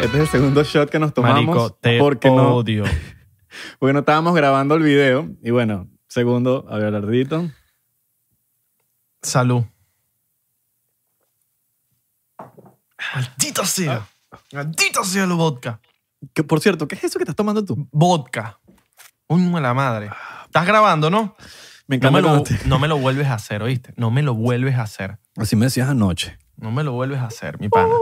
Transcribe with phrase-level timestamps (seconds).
[0.00, 1.44] Este es el segundo shot que nos tomamos.
[1.44, 2.84] Marico, te porque odio.
[2.84, 2.90] No,
[3.80, 5.28] porque no estábamos grabando el video.
[5.42, 7.50] Y bueno, segundo, Abelardito.
[9.22, 9.64] Salud.
[13.14, 14.06] Maldito sea.
[14.52, 15.80] Maldito sea el vodka.
[16.32, 17.88] Que, por cierto, ¿qué es eso que estás tomando tú?
[17.90, 18.60] Vodka.
[19.26, 20.10] Uy, la madre.
[20.44, 21.36] Estás grabando, ¿no?
[21.88, 23.94] Me No encanta me, lo, no me lo vuelves a hacer, ¿oíste?
[23.96, 25.18] No me lo vuelves a hacer.
[25.36, 26.38] Así me decías anoche.
[26.56, 27.94] No me lo vuelves a hacer, mi pana.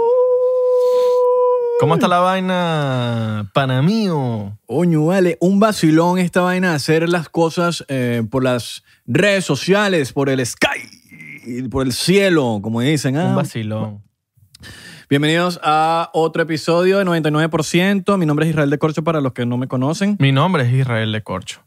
[1.78, 4.58] ¿Cómo está la vaina, pana mío?
[4.66, 10.14] Oño, vale, un vacilón esta vaina de hacer las cosas eh, por las redes sociales,
[10.14, 13.18] por el sky, por el cielo, como dicen.
[13.18, 13.26] ah.
[13.26, 14.02] Un vacilón.
[15.10, 18.16] Bienvenidos a otro episodio de 99%.
[18.16, 20.16] Mi nombre es Israel de Corcho para los que no me conocen.
[20.18, 21.60] Mi nombre es Israel de Corcho.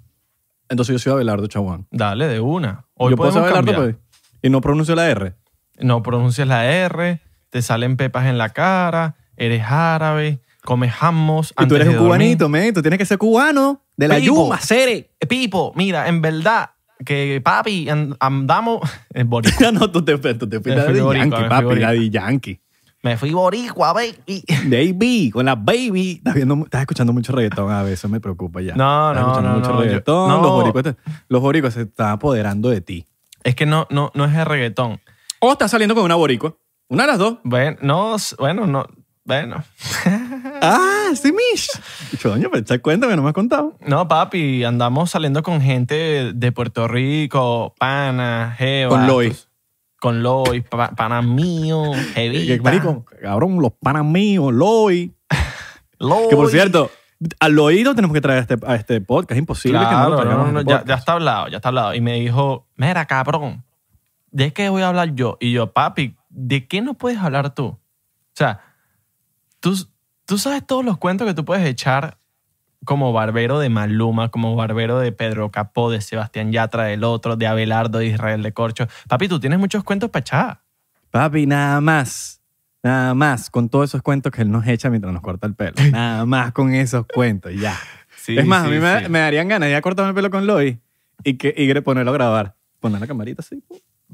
[0.70, 1.86] Entonces yo soy Abelardo Chaguán.
[1.92, 2.86] Dale, de una.
[2.96, 3.96] Hoy yo puedo ser Abelardo pues,
[4.42, 5.36] y no pronuncio la R.
[5.80, 7.22] No pronuncias la R,
[7.52, 12.04] te salen pepas en la cara, eres árabe, comes jamos Y tú eres de un
[12.06, 12.74] cubanito, men.
[12.74, 13.82] Tú tienes que ser cubano.
[13.98, 14.26] De la Pipo.
[14.46, 15.12] yuma, cere.
[15.28, 16.72] Pipo, mira, en verdad,
[17.06, 18.82] que papi, and- andamos...
[19.14, 19.72] en boricua.
[19.74, 21.64] No, tú te, tú te fuiste Daddy boricua, Yankee, papi.
[21.66, 21.88] boricua.
[21.88, 22.62] Daddy Yankee.
[23.02, 24.44] Me fui boricua, baby.
[24.66, 26.16] Baby, con la baby.
[26.18, 28.76] Estás, viendo, estás escuchando mucho reggaetón a veces, me preocupa ya.
[28.76, 30.30] No, Estás no, escuchando no, mucho no, yo- reggaetón.
[30.30, 30.42] no.
[30.42, 30.96] Los, boricos
[31.30, 33.06] los boricos se están apoderando de ti.
[33.46, 35.00] Es que no, no, no es el reggaetón.
[35.40, 36.58] O estás saliendo con una boricua.
[36.90, 37.38] Una de las dos.
[37.46, 38.86] Bueno, no, bueno, no,
[39.30, 39.64] bueno.
[40.62, 41.70] Ah, sí, Mish.
[42.22, 43.78] Coño, pero te cuenta que no me has contado.
[43.80, 48.90] No, papi, andamos saliendo con gente de Puerto Rico, pana, jeva.
[48.90, 49.36] Con Loy.
[50.02, 52.62] Con Loy, pa- pana mío, jevita.
[52.62, 55.16] marico, cabrón, los panas míos, Loy.
[56.00, 56.28] Loy.
[56.30, 56.92] Que por cierto,
[57.40, 59.32] al oído tenemos que traer a este, a este podcast.
[59.32, 61.94] Es imposible que no lo no, este ya, ya está hablado, ya está hablado.
[61.96, 63.64] Y me dijo, mira, cabrón,
[64.32, 65.38] ¿de qué voy a hablar yo?
[65.40, 67.66] Y yo, papi, ¿de qué no puedes hablar tú?
[67.68, 67.80] O
[68.34, 68.62] sea,
[69.60, 69.76] tú,
[70.26, 72.18] tú sabes todos los cuentos que tú puedes echar
[72.86, 77.48] como barbero de Maluma, como barbero de Pedro Capó, de Sebastián Yatra, del otro, de
[77.48, 78.88] Abelardo, de Israel de Corcho.
[79.08, 80.62] Papi, tú tienes muchos cuentos para echar.
[81.12, 82.42] Papi, nada más.
[82.82, 85.74] Nada más con todos esos cuentos que él nos echa mientras nos corta el pelo.
[85.92, 87.78] Nada más con esos cuentos, ya.
[88.28, 90.80] es más, a mí me, me darían ganas de cortarme el pelo con Loy
[91.26, 92.56] y, que, y ponerlo a grabar.
[92.80, 93.62] Poner la camarita así.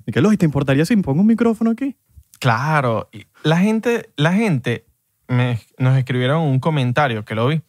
[0.07, 1.95] ¿Y qué, Loy, te importaría si me pongo un micrófono aquí?
[2.39, 3.09] Claro,
[3.43, 4.85] la gente, la gente
[5.27, 7.61] nos escribieron un comentario que lo vi.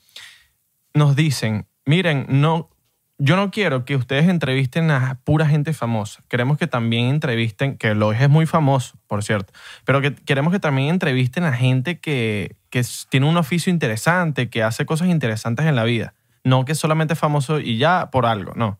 [0.94, 2.70] Nos dicen, miren, no,
[3.18, 6.22] yo no quiero que ustedes entrevisten a pura gente famosa.
[6.28, 9.52] Queremos que también entrevisten, que Lois es muy famoso, por cierto,
[9.84, 14.62] pero que queremos que también entrevisten a gente que, que tiene un oficio interesante, que
[14.62, 16.14] hace cosas interesantes en la vida.
[16.44, 18.78] No que solamente es famoso y ya por algo, no.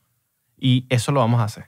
[0.59, 1.67] Y eso lo vamos a hacer.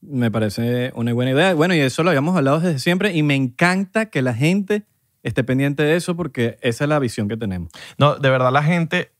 [0.00, 1.54] Me parece una buena idea.
[1.54, 4.84] Bueno, y eso lo habíamos hablado desde siempre y me encanta que la gente
[5.22, 7.70] esté pendiente de eso porque esa es la visión que tenemos.
[7.98, 9.12] No, de verdad la gente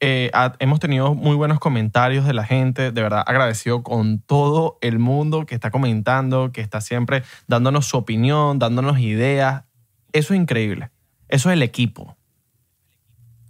[0.00, 2.90] eh, ha- hemos tenido muy buenos comentarios de la gente.
[2.92, 7.98] De verdad, agradecido con todo el mundo que está comentando, que está siempre dándonos su
[7.98, 9.64] opinión, dándonos ideas.
[10.12, 10.90] Eso es increíble.
[11.28, 12.16] Eso es el equipo.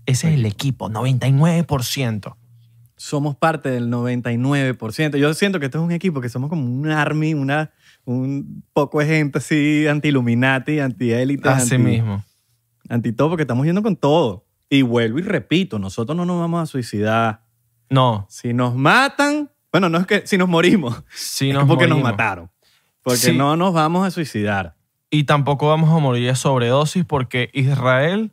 [0.06, 2.37] Ese es el equipo, 99%.
[2.97, 5.17] Somos parte del 99%.
[5.17, 7.70] Yo siento que esto es un equipo que somos como un army, una,
[8.05, 12.25] un poco de gente así anti-Illuminati, anti-élite, Así anti, mismo.
[12.88, 14.47] anti todo, porque estamos yendo con todo.
[14.69, 17.43] Y vuelvo y repito, nosotros no nos vamos a suicidar.
[17.88, 21.87] No, Si nos matan, bueno, no es que si nos morimos, si es nos porque
[21.88, 22.50] nos mataron.
[23.02, 23.37] Porque Sí.
[23.37, 24.76] no nos vamos a suicidar.
[25.11, 28.32] Y tampoco vamos a morir de sobredosis porque Israel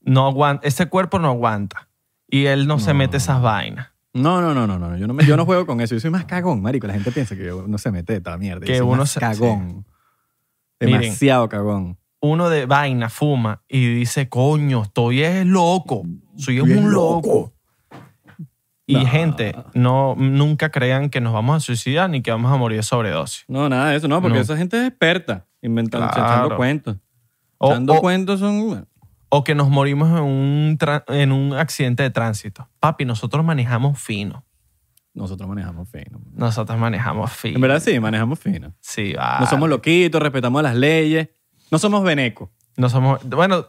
[0.00, 1.88] no aguanta, ese cuerpo no aguanta.
[2.28, 2.98] Y él no, se No.
[2.98, 3.88] mete esas vainas.
[4.16, 4.96] No, no, no, no, no.
[4.96, 5.94] Yo no, me- yo no juego con eso.
[5.94, 6.86] Yo soy más cagón, marico.
[6.86, 8.60] La gente piensa que uno se mete de esta mierda.
[8.60, 9.84] Yo Que soy uno más se- cagón.
[10.80, 11.98] Demasiado cagón.
[12.20, 16.02] Uno de vaina fuma y dice, coño, estoy es loco.
[16.36, 17.52] Soy un loco.
[17.52, 17.52] loco.
[18.88, 19.06] Y No.
[19.06, 22.82] gente, no, nunca crean que nos vamos a suicidar ni que vamos a morir de
[22.84, 23.44] sobredosis.
[23.48, 24.42] No, nada de eso, no, porque No.
[24.42, 26.32] esa gente es experta inventando, Claro.
[26.34, 26.96] echando cuentos.
[27.58, 28.86] O, Echando o- cuentos son.
[29.28, 30.78] O que nos morimos en un,
[31.08, 32.68] en un accidente de tránsito.
[32.80, 34.44] Papi, nosotros manejamos fino.
[35.14, 36.20] Nosotros manejamos fino.
[36.34, 37.56] Nosotros manejamos fino.
[37.56, 38.74] En verdad sí, manejamos fino.
[38.80, 39.40] Sí, va.
[39.40, 41.30] No somos loquitos, respetamos las leyes.
[41.70, 42.50] No somos venecos.
[42.76, 43.24] No somos.
[43.24, 43.66] Bueno,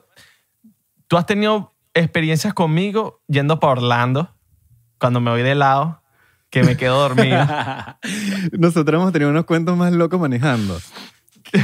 [1.08, 4.36] tú has tenido experiencias conmigo yendo para Orlando,
[5.00, 6.04] cuando me voy de lado,
[6.50, 7.46] que me quedo dormido.
[8.52, 10.78] Nosotros hemos tenido unos cuentos más locos manejando.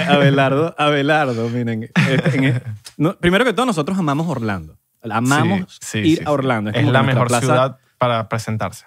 [0.08, 1.84] Abelardo, Abelardo, miren.
[2.10, 2.64] este, en-
[2.98, 4.78] no, primero que todo, nosotros amamos Orlando.
[5.02, 6.70] Amamos Sí, sí, ir sí, a Orlando.
[6.72, 8.86] Es, como la nuestra mejor plaza- ciudad para presentarse.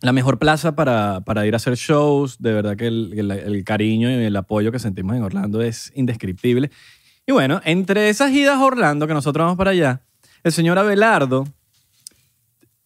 [0.00, 2.36] La mejor plaza para, para ir a hacer shows.
[2.40, 5.92] De verdad que el, el- el cariño y el apoyo que sentimos en Orlando es
[5.94, 6.70] indescriptible.
[7.26, 10.02] Y bueno, entre esas idas a Orlando, que nosotros vamos para allá,
[10.42, 11.46] el señor Abelardo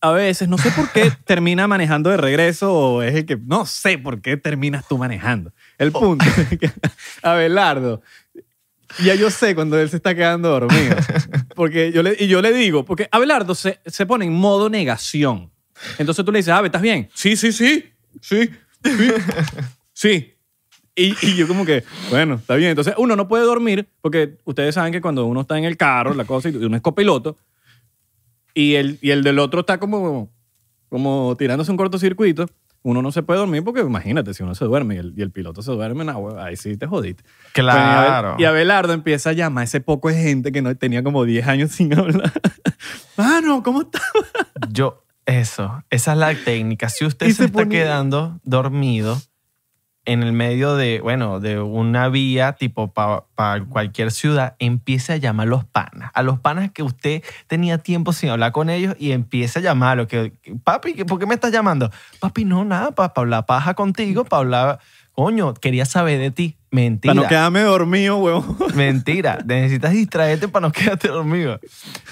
[0.00, 3.67] a veces, no sé por qué termina manejando de regreso o es el que, no
[3.67, 5.53] sé por qué terminas tú manejando.
[5.79, 6.71] El punto es que
[7.23, 8.03] Abelardo,
[9.03, 10.97] ya yo sé cuando él se está quedando dormido.
[11.55, 15.51] Porque yo le, y yo le digo, porque Abelardo se, se pone en modo negación.
[15.99, 17.09] Entonces tú le dices, Abe, ¿estás bien?
[17.15, 17.85] Sí, sí, sí,
[18.21, 18.49] sí,
[18.85, 19.13] sí,
[19.93, 20.35] sí.
[20.95, 22.71] Y, y yo como que, bueno, está bien.
[22.71, 26.15] Entonces uno no puede dormir porque ustedes saben que cuando uno está en el carro,
[26.15, 27.37] la cosa, y uno es copiloto,
[28.55, 30.31] y el, y el del otro está como,
[30.89, 32.49] como tirándose un cortocircuito,
[32.83, 35.31] uno no se puede dormir porque imagínate, si uno se duerme y el, y el
[35.31, 37.25] piloto se duerme, hue- ahí sí te jodiste.
[37.53, 38.37] Claro.
[38.39, 41.47] Y Abelardo empieza a llamar a ese poco de gente que no tenía como 10
[41.49, 42.33] años sin hablar.
[43.17, 44.03] Mano, ¿cómo estás?
[44.71, 46.89] Yo, eso, esa es la técnica.
[46.89, 49.21] Si usted Y se, se está quedando dormido
[50.09, 55.47] en el medio de, bueno, de una vía tipo para cualquier ciudad, empiece a llamar
[55.47, 56.11] a los panas.
[56.15, 60.07] A los panas que usted tenía tiempo sin hablar con ellos y empiece a llamarlos.
[60.07, 60.33] Que,
[60.65, 61.91] papi, ¿qué- ¿por qué me estás llamando?
[62.21, 64.79] Papi, no, nada, para hablar paja contigo, para hablar,
[65.19, 66.56] coño, quería saber de ti.
[66.70, 67.12] Mentira.
[67.12, 68.56] Para no quedarme dormido, huevón.
[68.76, 71.59] Mentira, necesitas distraerte para no quedarte dormido.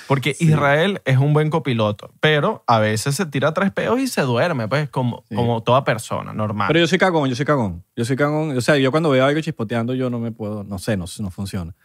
[0.08, 4.22] Porque Israel es un buen copiloto, pero a veces se tira tres peos y se
[4.22, 5.36] duerme, pues, como, Sí.
[5.36, 6.66] como toda persona normal.
[6.66, 7.84] Pero yo soy cagón, yo soy cagón.
[7.94, 8.58] Yo soy cagón.
[8.58, 11.30] O sea, yo cuando veo algo chispoteando, yo no me puedo, no sé, no, no
[11.30, 11.76] funciona.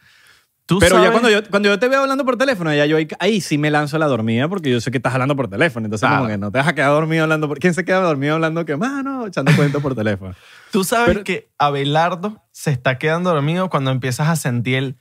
[0.71, 3.05] Tú Pero ya cuando yo, cuando yo te veo hablando por teléfono, ya yo ahí,
[3.19, 5.85] ahí sí me lanzo la dormida porque yo sé que estás hablando por teléfono.
[5.85, 6.21] Entonces, Claro.
[6.23, 7.59] como que no te vas a quedar dormido hablando por...
[7.59, 10.33] ¿Quién se queda dormido hablando que, mano, echando cuentos por teléfono?
[10.71, 14.97] Tú sabes Pero- que Abelardo se está quedando dormido cuando empiezas a sentir el...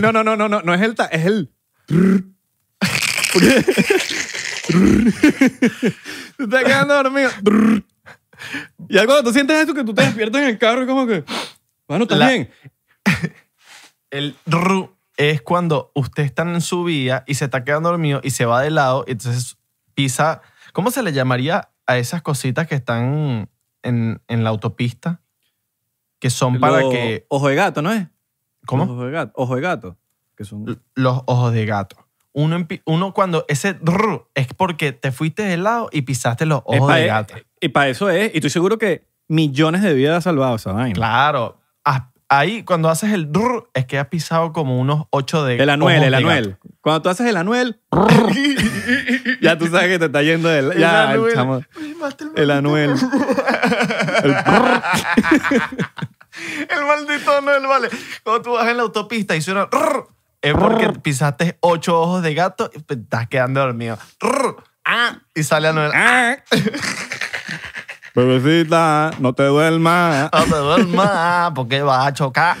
[0.00, 0.94] No, no, no, no, no, no, no es el...
[0.96, 1.50] ta- Es el...
[6.36, 7.30] Te estás quedando dormido.
[8.88, 11.24] Y algo tú sientes eso que tú te despiertas en el carro y como que...
[11.90, 12.48] Bueno, ¿estás La- bien?
[14.12, 18.30] El ru es cuando usted está en su vía y se está quedando dormido y
[18.30, 19.58] se va de lado y entonces
[19.94, 20.40] pisa...
[20.72, 23.48] ¿Cómo se le llamaría a esas cositas que están
[23.82, 25.20] en, en la autopista?
[26.20, 27.26] Que son para que...
[27.28, 28.06] Ojo de gato, ¿no es?
[28.66, 28.84] ¿Cómo?
[28.84, 29.32] Ojo de gato.
[29.34, 29.96] Ojo de gato.
[30.36, 30.80] Que son...
[30.94, 31.96] los ojos de gato.
[32.32, 36.94] Uno, uno cuando ese rrr es porque te fuiste de lado y pisaste los ojos
[36.94, 37.34] de eh, gato.
[37.60, 38.32] Y para eso es.
[38.32, 40.94] Y estoy seguro que millones de vidas ha salvado esa vaina.
[40.94, 41.59] Claro.
[41.84, 45.68] Ah, Ahí cuando haces el rrr es que has pisado como unos ocho de El
[45.68, 46.58] anuel, el anuel.
[46.80, 47.80] Cuando tú haces el anuel,
[49.42, 50.78] ya tú sabes que te está yendo el.
[50.78, 51.34] Ya, el anuel.
[51.34, 51.66] chamo, el,
[52.36, 52.94] el anuel.
[56.68, 57.88] el maldito anuel, vale.
[58.22, 60.06] Cuando tú vas en la autopista y suena rrr,
[60.40, 63.98] es porque pisaste ocho ojos de gato y te estás quedando dormido.
[64.84, 65.90] Ah, y sale anuel.
[65.92, 66.36] Ah,
[68.14, 70.30] Bebecita, no te duermas.
[70.34, 72.56] no te duermas porque va a chocar.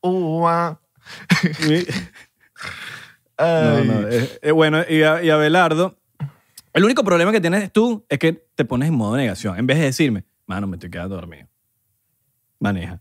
[0.00, 0.78] Ua.
[3.38, 5.96] No, no, eh, eh, bueno, y, a- y Abelardo,
[6.74, 9.58] el único problema que tienes tú es que te pones en modo negación.
[9.58, 11.48] En vez de decirme, mano, me estoy quedando dormido.
[12.58, 13.00] Maneja.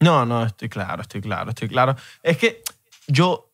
[0.00, 1.94] No, no, estoy claro, estoy claro, estoy claro.
[2.24, 2.62] Es que
[3.06, 3.52] yo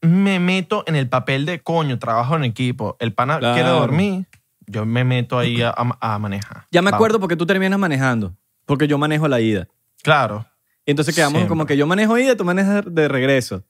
[0.00, 2.96] me meto en el papel de coño, trabajo en equipo.
[2.98, 3.54] El pana Claro.
[3.54, 4.26] quiere dormir,
[4.68, 6.66] yo me meto ahí a, a- manejar.
[6.70, 6.96] Ya me Vamos.
[6.98, 9.68] acuerdo porque tú terminas manejando, porque yo manejo la ida.
[10.02, 10.46] Claro.
[10.86, 11.48] Y entonces quedamos Siempre.
[11.48, 13.64] como que yo manejo ida, tú manejas de regreso.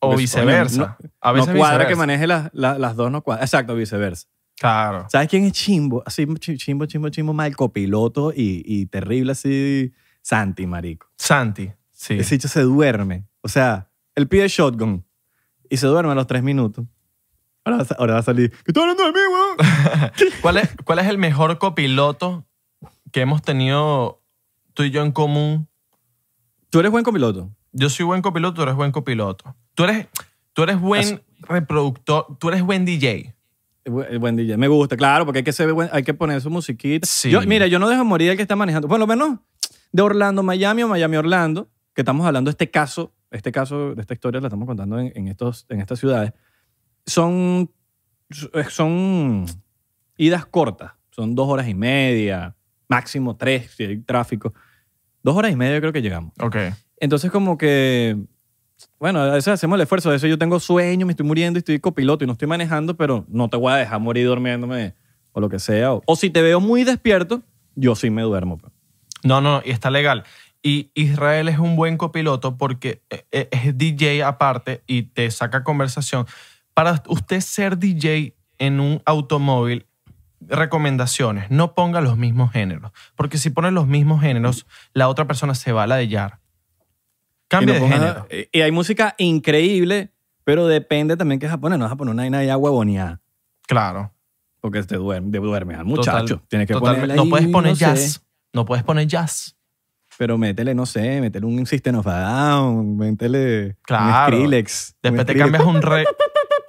[0.00, 0.96] O viceversa.
[0.98, 1.88] coño, a veces no cuadra viceversa.
[1.88, 3.42] que maneje las, las, las dos, no cuadra.
[3.44, 4.28] Exacto, viceversa.
[4.58, 5.06] Claro.
[5.10, 6.02] ¿Sabes quién es chimbo?
[6.06, 11.06] Así, chi- chimbo, chimbo, chimbo, mal copiloto y, y terrible así, Santi, marico.
[11.16, 11.70] Santi.
[11.90, 12.14] Sí.
[12.18, 13.26] Ese hecho se duerme.
[13.40, 15.04] O sea, él pide shotgun
[15.70, 16.84] y se duerme a los tres minutos.
[17.64, 18.50] Ahora va, a ahora va a salir.
[18.50, 20.12] ¿Qué estás hablando de mí, weón?
[20.42, 22.46] ¿Cuál es, ¿Cuál es el mejor copiloto
[23.12, 24.22] que hemos tenido
[24.74, 25.68] tú y yo en común?
[26.70, 27.50] Tú eres buen copiloto.
[27.72, 29.56] Yo soy buen copiloto, tú eres buen copiloto.
[29.74, 30.06] Tú eres,
[30.52, 33.34] tú eres buen reproductor, tú eres buen DJ.
[33.84, 34.56] Es buen DJ.
[34.56, 37.06] Me gusta, claro, porque hay que, ser buen- hay que poner su musiquita.
[37.06, 37.30] Sí.
[37.30, 38.88] Yo, mira, yo no dejo morir al que está manejando.
[38.88, 39.38] Por lo menos
[39.92, 44.00] de Orlando, Miami o Miami, Orlando, que estamos hablando de este caso, este caso, de
[44.00, 46.32] esta historia la estamos contando en, en estos, en estas ciudades.
[47.06, 47.70] Son,
[48.70, 49.46] son
[50.16, 50.92] idas cortas.
[51.10, 52.56] Son dos horas y media,
[52.88, 54.52] máximo tres si hay tráfico.
[55.22, 56.32] Dos horas y media creo que llegamos.
[56.40, 56.56] Ok.
[56.98, 58.16] Entonces como que,
[58.98, 60.08] bueno, a veces hacemos el esfuerzo.
[60.08, 62.96] A veces yo tengo sueño, me estoy muriendo y estoy copiloto y no estoy manejando,
[62.96, 64.94] pero no te voy a dejar morir durmiéndome
[65.32, 65.94] o lo que sea.
[65.94, 67.42] O, o si te veo muy despierto,
[67.74, 68.58] yo sí me duermo.
[68.58, 68.72] pues.
[69.22, 70.24] No, no, y está legal.
[70.62, 75.62] Y Israel es un buen copiloto porque eh, eh, es DJ aparte y te saca
[75.62, 76.26] conversación.
[76.74, 79.86] Para usted ser DJ en un automóvil,
[80.40, 82.92] recomendaciones, no ponga los mismos géneros.
[83.16, 86.40] Porque si pones los mismos géneros, la otra persona se va a ladillar.
[87.48, 88.26] Cambia no de género.
[88.52, 90.12] y hay música increíble,
[90.44, 91.78] pero depende también que japonés.
[91.78, 93.20] No vas a poner una vaina ya huevoneada.
[93.66, 94.12] Claro.
[94.60, 96.36] Porque te duerme, te duerme al muchacho.
[96.36, 98.22] Total- Tienes que total- No puedes poner no sé, jazz.
[98.52, 99.56] No puedes poner jazz.
[100.16, 104.36] pero métele, no sé, métele un System of a Down, métele Claro.
[104.36, 104.90] un Skrillex.
[104.90, 105.52] un Después te Skrillex.
[105.58, 105.82] cambias un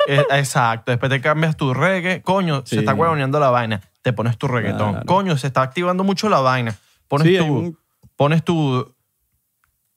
[0.07, 0.39] reggae.
[0.39, 0.91] Exacto.
[0.91, 2.21] Después te cambias tu reggae.
[2.21, 2.75] Coño, Sí.
[2.75, 3.81] se está huevoneando la vaina.
[4.01, 4.91] Te pones tu reggaetón.
[4.91, 5.05] Claro.
[5.05, 6.75] Coño, se está activando mucho la vaina.
[7.07, 7.79] Pones, Sí, tu, un-
[8.15, 8.93] pones tu,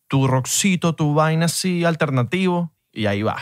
[0.09, 3.37] tu rockcito, tu vaina así alternativo y ahí va.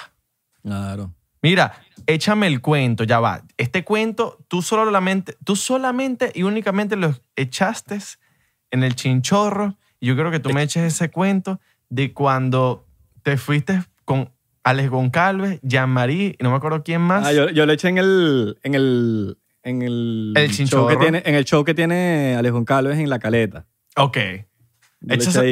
[0.63, 1.13] Claro.
[1.43, 1.75] Mira,
[2.07, 3.43] échame el cuento, ya va.
[3.57, 7.99] Este cuento, tú solamente, tú solamente y únicamente lo echaste
[8.73, 9.77] en el chinchorro.
[10.01, 12.87] Y yo creo que tú me eches ese cuento de cuando
[13.23, 14.33] te fuiste con
[14.67, 17.25] Alex Goncalves, Jean-Marie, y no me acuerdo quién más.
[17.25, 21.23] Ah, yo, yo lo eché en el, en el, en el, El show que tiene,
[21.25, 23.65] en el show que tiene Alex Calves en La Caleta.
[23.95, 24.17] Ok.
[24.17, 24.45] Ahí,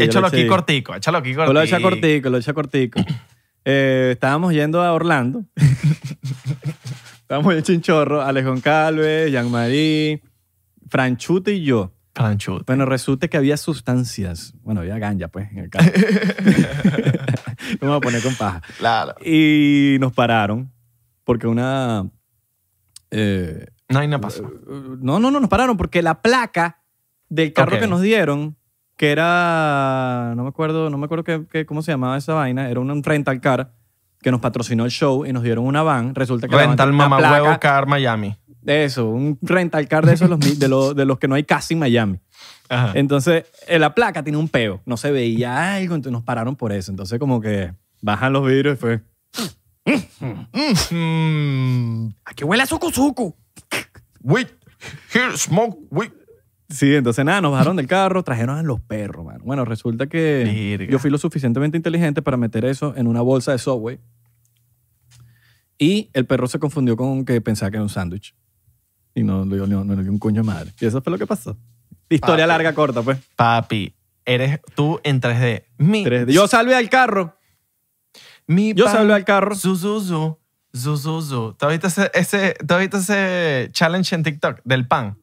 [0.03, 1.47] échalo aquí cortico, échalo aquí cortico.
[1.47, 3.01] Yo lo eché cortico, lo eché cortico.
[3.67, 5.47] Eh, estábamos yendo a Orlando.
[7.23, 10.23] estábamos en Chinchorro, Alex Calves, Jean-Marie,
[10.91, 11.95] Franchute y yo.
[12.15, 12.65] Franchute.
[12.67, 14.55] Bueno, resulta que había sustancias.
[14.63, 15.91] Bueno, había ganja, pues, en el carro.
[17.81, 18.63] Vamos a poner con paja.
[18.79, 19.15] Claro.
[19.25, 20.71] Y nos pararon
[21.25, 22.09] porque una...
[23.11, 24.51] eh, No hay nada pasó.
[25.01, 26.83] no, no, no, nos pararon porque la placa
[27.29, 28.57] del carro que nos dieron,
[28.97, 32.69] que era, no me acuerdo, no me acuerdo qué, qué- cómo se llamaba esa vaina,
[32.69, 33.73] era un rental car
[34.23, 36.15] que nos patrocinó el show y nos dieron una van.
[36.15, 38.37] Resulta que la van Rental una Mamá placa- Huevo Car Miami.
[38.67, 41.45] Eso, un rental car de esos los mi- de, los, de los que no hay
[41.45, 42.19] casi en Miami.
[42.69, 42.93] Ajá.
[42.95, 46.73] Entonces, eh, la placa tiene un peo, no se veía algo, entonces nos pararon por
[46.73, 46.91] eso.
[46.91, 49.01] Entonces, como que bajan los vidrios y fue,
[50.91, 53.37] Mm, aquí huele a suco
[54.23, 54.49] weed.
[55.13, 56.11] Here, smoke weed.
[56.71, 59.45] Sí, entonces nada, nos bajaron del carro, trajeron a los perros, mano.
[59.45, 63.59] Bueno, resulta que yo fui lo suficientemente inteligente para meter eso en una bolsa de
[63.59, 64.01] Subway.
[65.79, 68.35] Y el perro se confundió con que pensaba que era un sándwich.
[69.15, 70.73] Y no no, no le dio un coño de madre.
[70.81, 71.57] Y eso fue lo que pasó.
[72.09, 72.49] Historia Papi.
[72.49, 73.19] larga, corta, pues.
[73.37, 73.95] Papi,
[74.25, 75.65] eres tú en 3D.
[75.79, 77.37] Mi, Yo salvé al carro.
[78.47, 79.55] mi Yo salvé al carro.
[79.55, 80.39] Zu, zu, zu,
[80.75, 81.55] zu, zu, zu.
[81.59, 85.19] ¿Tú has visto ese, ese, tú has visto ese challenge en TikTok del pan?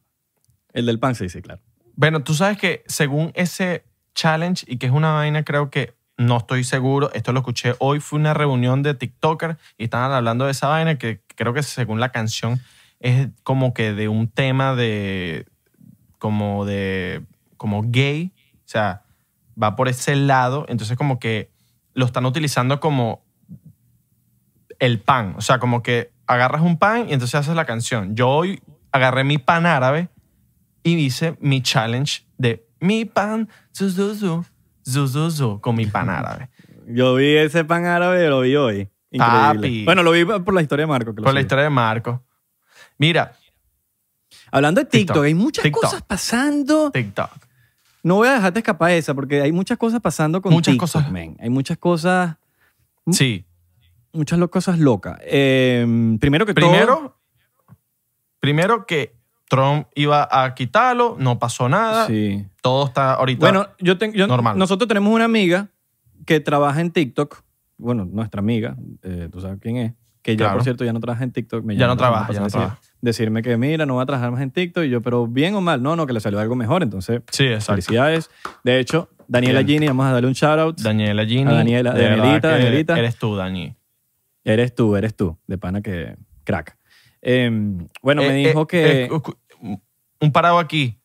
[0.72, 1.60] El del pan, sí, sí, claro.
[1.94, 3.84] Bueno, tú sabes que según ese
[4.14, 8.00] challenge y que es una vaina, creo que no estoy seguro, esto lo escuché hoy,
[8.00, 12.00] fue una reunión de TikToker y estaban hablando de esa vaina que creo que según
[12.00, 12.60] la canción
[13.02, 15.46] es como que de un tema de
[16.18, 17.22] como de
[17.56, 19.02] como gay, o sea,
[19.60, 21.50] va por ese lado, entonces como que
[21.94, 23.24] lo están utilizando como
[24.78, 28.14] el pan, o sea, como que agarras un pan y entonces haces la canción.
[28.14, 30.08] Yo hoy agarré mi pan árabe
[30.84, 34.44] y hice mi challenge de mi pan, zu, zu, zu,
[34.82, 36.50] zu, zu, zu, con mi pan árabe.
[36.86, 38.88] Yo vi ese pan árabe, lo vi hoy.
[39.10, 39.68] Increíble.
[39.68, 39.84] Papi.
[39.84, 41.14] Bueno, lo vi por la historia de Marco.
[41.14, 42.24] que Por la historia de Marco.
[42.98, 43.36] Mira,
[44.50, 45.24] Hablando de TikTok, TikTok.
[45.24, 45.82] hay muchas TikTok.
[45.82, 46.90] cosas pasando.
[46.90, 47.30] TikTok.
[48.02, 51.12] No voy a dejarte escapar esa porque hay muchas cosas pasando con Muchas TikTok, cosas.
[51.12, 51.36] man.
[51.40, 52.36] Hay muchas cosas,
[53.04, 53.12] ¿Mm?
[53.12, 53.44] Sí.
[54.12, 55.18] muchas cosas locas.
[55.22, 55.86] Eh,
[56.20, 56.68] primero que todo...
[56.70, 57.16] Primero,
[58.40, 59.14] primero que
[59.48, 62.06] Trump iba a quitarlo, no pasó nada.
[62.06, 62.44] Sí.
[62.62, 63.40] Todo está ahorita.
[63.40, 64.58] Bueno, yo tengo, yo- Normal.
[64.58, 65.68] nosotros tenemos una amiga
[66.26, 67.42] que trabaja en TikTok.
[67.76, 69.92] Bueno, nuestra amiga, eh, tú sabes quién es.
[70.22, 70.54] Que ya, Claro.
[70.54, 71.64] por cierto, ya no trabaja en TikTok.
[71.64, 72.78] Me Ya no trabaja, ya no a trabaja.
[73.00, 74.84] Decirme que, mira, no va a trabajar más en TikTok.
[74.84, 75.82] Y yo, pero bien o mal.
[75.82, 76.82] No, no, que le salió algo mejor.
[76.84, 77.72] Entonces, sí, exacto.
[77.72, 78.30] felicidades.
[78.62, 79.64] De hecho, Daniela.
[79.64, 80.80] Gini, vamos a darle un shout out.
[80.80, 81.50] Daniela Gini.
[81.50, 82.98] A Daniela- de Danielita, Danielita.
[82.98, 83.74] Eres tú, Dani.
[84.44, 85.36] Eres tú, eres tú.
[85.48, 86.76] De pana que crack.
[87.20, 87.50] Eh,
[88.02, 89.02] bueno, me Eh, dijo eh, que...
[89.04, 89.78] eh,
[90.20, 90.98] un parado aquí.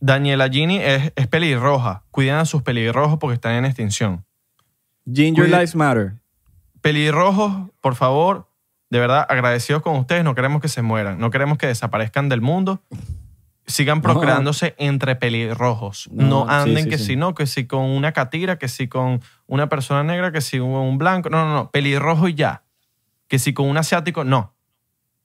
[0.00, 2.04] Daniela Gini es, es pelirroja.
[2.10, 4.24] Cuiden a sus pelirrojos porque están en extinción.
[5.12, 6.14] Ginger Lives Matter.
[6.80, 8.48] Pelirrojos, por favor,
[8.90, 10.24] de verdad, agradecidos con ustedes.
[10.24, 11.18] No queremos que se mueran.
[11.18, 12.82] No queremos que desaparezcan del mundo.
[13.66, 16.08] Sigan procreándose entre pelirrojos.
[16.10, 17.04] No, anden sí, que sí.
[17.04, 20.58] si no, que si con una catira, que si con una persona negra, que si
[20.58, 21.30] con un blanco.
[21.30, 21.70] No, no, no.
[21.70, 22.64] Pelirrojo y ya.
[23.28, 24.54] Que si con un asiático, no.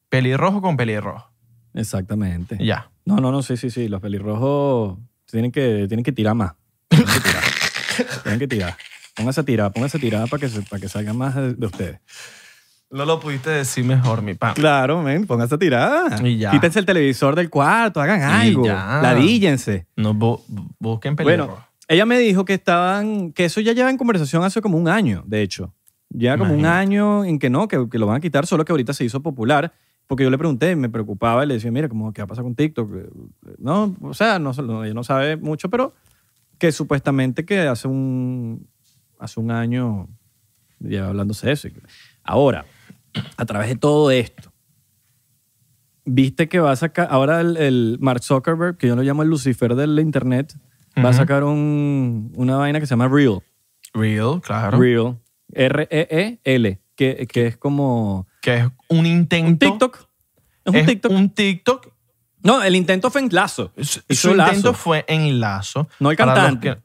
[0.10, 1.32] Pelirrojo con pelirrojo.
[1.74, 2.58] Exactamente.
[2.64, 2.92] Ya.
[3.06, 3.88] No, no, no, sí, sí, sí.
[3.88, 6.54] Los pelirrojos tienen que, tienen que tirar más.
[6.90, 7.44] Tienen que tirar.
[8.24, 8.78] tienen que tirar.
[9.16, 11.66] Póngase a tirar, póngase a tirar para que, se- para que salga más de, de
[11.66, 12.00] ustedes.
[12.92, 14.54] No lo pudiste decir mejor, mi pan.
[14.54, 16.26] Claro, men, póngase a tirar.
[16.26, 16.52] Y ya.
[16.52, 18.66] Quítense el televisor del cuarto, hagan algo.
[18.66, 19.00] ya.
[19.02, 19.88] Ladíllense.
[19.96, 20.42] No, bu-
[20.80, 21.52] busquen pelirrojo.
[21.52, 24.88] Bueno, ella me dijo que estaban, que eso ya lleva en conversación hace como un
[24.88, 25.74] año, de hecho.
[26.10, 26.80] Lleva como un Imagínate.
[26.82, 29.22] año en que no, que, que lo van a quitar, solo que ahorita se hizo
[29.22, 29.74] popular.
[30.08, 32.44] Porque yo le pregunté, me preocupaba y le decía, mira, ¿cómo, ¿qué va a pasar
[32.44, 32.90] con TikTok?
[33.58, 35.96] No, o sea, no, no- ella no sabe mucho, pero
[36.60, 38.68] que supuestamente que hace un,
[39.20, 40.08] hace un año
[40.80, 41.68] lleva hablándose de eso.
[42.24, 42.66] Ahora,
[43.38, 44.52] a través de todo esto,
[46.06, 49.30] viste que va a sacar, ahora el, el Mark Zuckerberg, que yo lo llamo el
[49.30, 50.56] Lucifer del Internet,
[51.04, 53.40] va a sacar un- una vaina que se llama Real.
[53.94, 54.78] Real, claro.
[54.80, 55.18] Real.
[55.54, 59.48] R-E-E-L, que, que es como Que es un intento.
[59.50, 59.96] un TikTok.
[60.66, 61.12] Es un Es TikTok.
[61.12, 61.88] un TikTok.
[62.44, 63.72] No, el intento fue en lazo.
[63.82, 64.51] Su, Lazo.
[64.51, 65.88] intento fue en lazo.
[66.00, 66.75] No el Para los cantante.
[66.75, 66.85] que-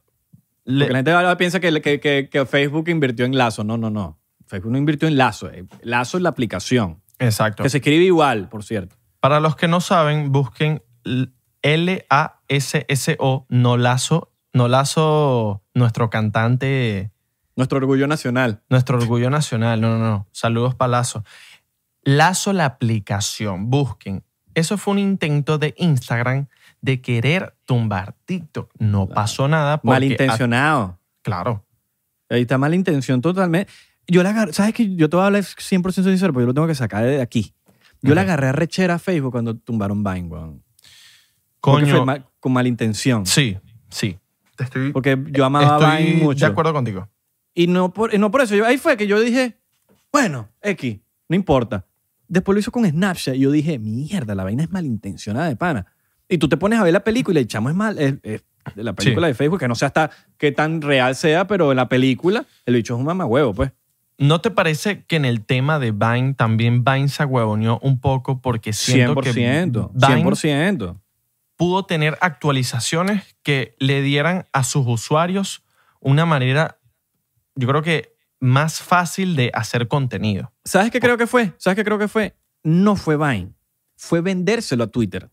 [0.65, 3.65] le- la gente ahora piensa que, que, que- que Facebook invirtió en Lazo.
[3.65, 4.19] No, no, no.
[4.47, 5.51] Facebook no invirtió en Lazo.
[5.51, 5.65] eh.
[5.83, 7.01] Lazo es la aplicación.
[7.19, 7.63] exacto.
[7.63, 8.97] Que se escribe igual, por cierto.
[9.21, 10.83] Para los que no saben, busquen
[11.63, 17.11] L-A-S-S-O, no lazo, no lazo, nuestro cantante,
[17.57, 18.63] Nuestro orgullo nacional.
[18.71, 19.81] nuestro orgullo nacional.
[19.81, 20.27] No, no, no.
[20.33, 21.25] Saludos para Lazo.
[22.03, 23.69] Lazo la aplicación.
[23.69, 24.25] Busquen.
[24.55, 26.49] Eso fue un intento de Instagram
[26.83, 28.71] de querer tumbar TikTok.
[28.79, 29.79] No pasó nada.
[29.81, 30.99] porque- Malintencionado.
[31.23, 31.65] claro.
[32.29, 33.71] Ahí está mala intención totalmente.
[34.07, 36.55] Yo la agarré, ¿sabes que Yo te voy a hablar 100% sincero, porque yo lo
[36.55, 37.55] tengo que sacar de aquí.
[38.03, 40.63] Yo la agarré a rechera a Facebook cuando tumbaron Vine, weón.
[41.61, 42.05] Coño.
[42.05, 43.27] mal- con mala intención.
[43.27, 43.59] Sí,
[43.91, 44.19] sí.
[44.57, 46.47] Te estoy, Porque yo amaba a estoy Vine mucho.
[46.47, 47.09] de acuerdo contigo.
[47.55, 48.55] Y no por, y no por eso.
[48.55, 49.59] Yo- ahí fue que yo dije,
[50.13, 51.85] bueno, X, no importa.
[52.29, 55.87] Después lo hizo con Snapchat y yo dije, mierda, la vaina es malintencionada de pana.
[56.31, 57.99] Y tú te pones a ver la película y el chamo es mal.
[57.99, 58.43] Es, es
[58.75, 61.77] de la película de Facebook, que no sé hasta qué tan real sea, pero en
[61.77, 63.73] la película el bicho es un mamahuevo, pues.
[64.19, 68.41] ¿No te parece que en el tema de Vine también Vine se huevoneó un poco
[68.41, 69.23] porque siento 100%.
[69.23, 71.01] que Vine 100%.
[71.57, 75.65] pudo tener actualizaciones que le dieran a sus usuarios
[76.01, 76.79] una manera,
[77.55, 80.53] yo creo que más fácil de hacer contenido.
[80.65, 81.53] ¿Sabes qué creo que fue?
[81.57, 82.37] ¿Sabes qué creo que fue?
[82.63, 83.55] No fue Vine.
[83.97, 85.31] Fue vendérselo a Twitter.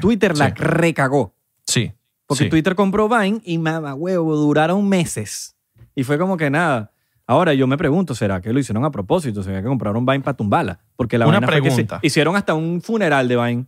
[0.00, 0.54] Twitter la Sí.
[0.56, 1.34] recagó.
[1.66, 1.92] Sí.
[2.26, 2.50] Porque sí.
[2.50, 5.56] Twitter compró Vine y mamá huevo, duraron meses.
[5.94, 6.92] Y fue como que nada.
[7.26, 9.42] Ahora yo me pregunto, ¿será que lo hicieron a propósito?
[9.42, 10.78] ¿Será que compraron Vine para tumbarla?
[10.96, 11.98] Porque la Una fue que pregunta.
[12.02, 13.66] hicieron hasta un funeral de Vine.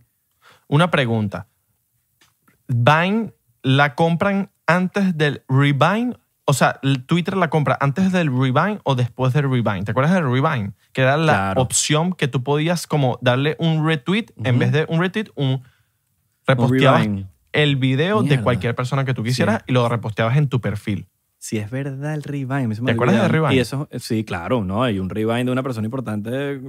[0.67, 1.47] Una pregunta.
[2.67, 3.33] ¿Vine
[3.63, 6.15] la compran antes del Revine?
[6.45, 9.83] O sea, Twitter la compra antes del Revine o después del Revine.
[9.83, 10.73] ¿Te acuerdas del Revine?
[10.91, 11.61] Que era la Claro.
[11.61, 15.61] opción que tú podías como darle un retweet, en vez de un retweet, un
[16.47, 17.07] reposteabas
[17.53, 21.07] el video de cualquier persona que tú quisieras y lo reposteabas en tu perfil.
[21.37, 23.23] Si es verdad el me ¿Te acuerdas olvidaba.
[23.23, 23.55] de Revine?
[23.55, 24.83] Y eso, sí, claro, ¿no?
[24.83, 26.61] Hay un Revine de una persona importante.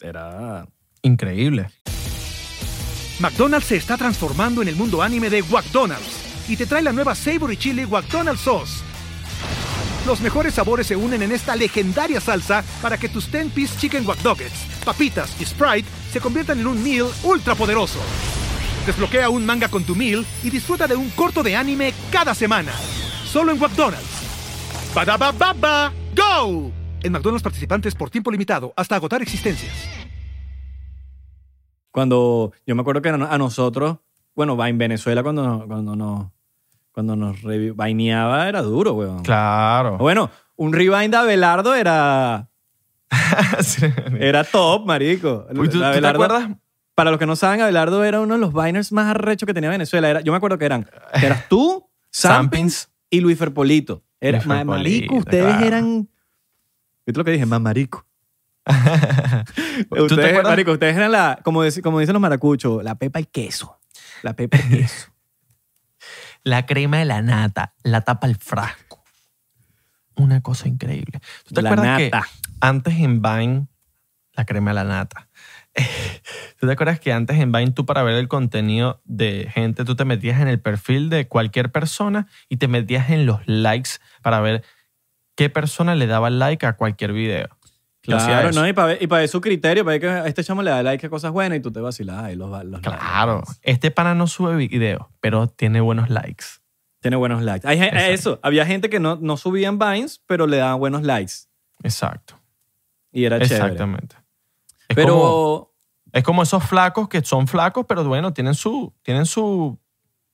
[0.00, 0.66] Era...
[1.00, 1.70] Increíble.
[3.20, 7.14] McDonald's se está transformando en el mundo anime de McDonald's y te trae la nueva
[7.14, 8.82] Savory Chili McDonald's Sauce.
[10.06, 14.18] Los mejores sabores se unen en esta legendaria salsa para que tus 10-piece chicken wack
[14.84, 18.00] papitas y Sprite se conviertan en un meal ultra poderoso.
[18.86, 22.72] Desbloquea un manga con tu meal y disfruta de un corto de anime cada semana.
[23.24, 24.92] Solo en McDonald's.
[24.94, 26.70] Badaba baba, go!
[27.02, 29.72] En McDonald's participantes por tiempo limitado hasta agotar existencias.
[31.90, 33.98] Cuando yo me acuerdo que a nosotros,
[34.34, 36.26] bueno, va en Venezuela cuando, nos- cuando nos,
[36.92, 37.36] cuando nos
[37.74, 39.22] vaineaba era duro, weón.
[39.22, 39.98] Claro.
[39.98, 42.48] Bueno, un rewind de Abelardo era,
[43.60, 43.86] Sí.
[44.18, 45.46] era top, marico.
[45.50, 46.48] Uy, ¿tú, tú te acuerdas?
[46.94, 49.70] Para los que no saben, Abelardo era uno de los viners más arrechos que tenía
[49.70, 50.10] Venezuela.
[50.10, 50.84] Era, yo me acuerdo que eran,
[51.18, 54.02] que eras tú, Sampins y Luis Ferpolito.
[54.20, 55.64] Era, Luis ma- Ferpolito, marico, ustedes claro.
[55.66, 56.08] eran...
[57.06, 57.46] ¿Viste lo que dije?
[57.46, 58.06] Más marico.
[58.64, 63.80] ¿Tú te Ustedes, marico, ustedes eran la, como, dicen los maracuchos, la pepa y queso.
[64.22, 65.08] La pepa y queso.
[66.44, 69.04] La crema de la nata, la tapa el frasco.
[70.16, 71.20] Una cosa increíble.
[71.44, 72.26] ¿Tú te La acuerdas que nata.
[72.60, 73.68] antes en Vine,
[74.32, 75.28] la crema de la nata,
[76.60, 79.96] ¿tú te acuerdas que antes en Vine tú para ver el contenido de gente, tú
[79.96, 83.90] te metías en el perfil de cualquier persona y te metías en los likes
[84.22, 84.62] para ver
[85.34, 87.48] qué persona le daba like a cualquier video?
[88.02, 88.50] Claro.
[88.52, 88.66] ¿no?
[88.66, 90.70] Y para ver, y para ver su criterio, para ver que a este chamo le
[90.70, 93.52] da like a cosas buenas y tú te vacilas ahí los, los Claro, likes.
[93.62, 96.44] este pana no sube video, pero tiene buenos likes.
[97.00, 97.66] Tiene buenos likes.
[97.66, 97.80] Hay,
[98.12, 101.32] eso, había gente que no, no subían Vines, pero le daban buenos likes.
[101.82, 102.40] Exacto.
[103.12, 103.56] Y era chévere.
[103.56, 104.16] Exactamente.
[104.92, 105.14] Es Pero...
[105.16, 105.72] como-
[106.14, 108.92] Es como esos flacos que son flacos, pero bueno, tienen su.
[109.02, 109.78] Tienen su.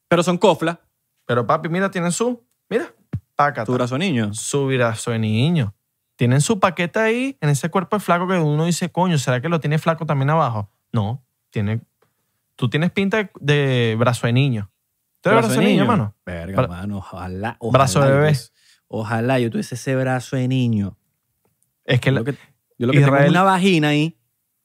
[0.08, 0.78] Pero son coflas.
[1.24, 2.42] Pero papi, mira, tienen su.
[2.68, 2.92] Mira,
[3.36, 3.64] pácata.
[3.66, 4.34] Tu brazo niño.
[4.34, 5.74] Su brazo de niño.
[6.16, 9.48] Tienen su paquete ahí en ese cuerpo de flaco que uno dice, coño, ¿será que
[9.48, 10.68] lo tiene flaco también abajo?
[10.92, 11.80] No, tiene.
[12.56, 14.72] Tú tienes pinta de, de brazo de niño.
[15.20, 16.16] ¿Tú eres brazo de niño, hermano?
[16.26, 16.98] Verga, Bra- mano.
[16.98, 17.72] Ojalá, ojalá.
[17.78, 18.36] Brazo de bebé.
[18.88, 20.96] Ojalá yo tuviese ese brazo de niño.
[21.84, 22.32] Es que Yo lo que,
[22.78, 24.17] yo lo que tengo es una vagina ahí.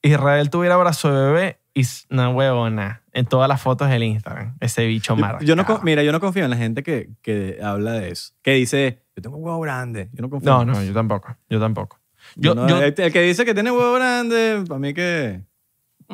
[0.04, 4.56] Israel tuviera brazo de bebé y una huevona en todas las fotos del Instagram.
[4.60, 5.44] Ese bicho marcado.
[5.46, 8.34] yo no, mira, yo no confío en la gente que, que habla de eso.
[8.44, 10.10] Que dice, yo tengo un huevo grande.
[10.13, 10.52] Yo no confío.
[10.52, 10.84] No, en no, eso.
[10.84, 11.36] yo tampoco.
[11.50, 12.00] Yo tampoco.
[12.36, 15.42] Yo Yo, no- yo, el, el que dice que tiene huevo grande, para mí que...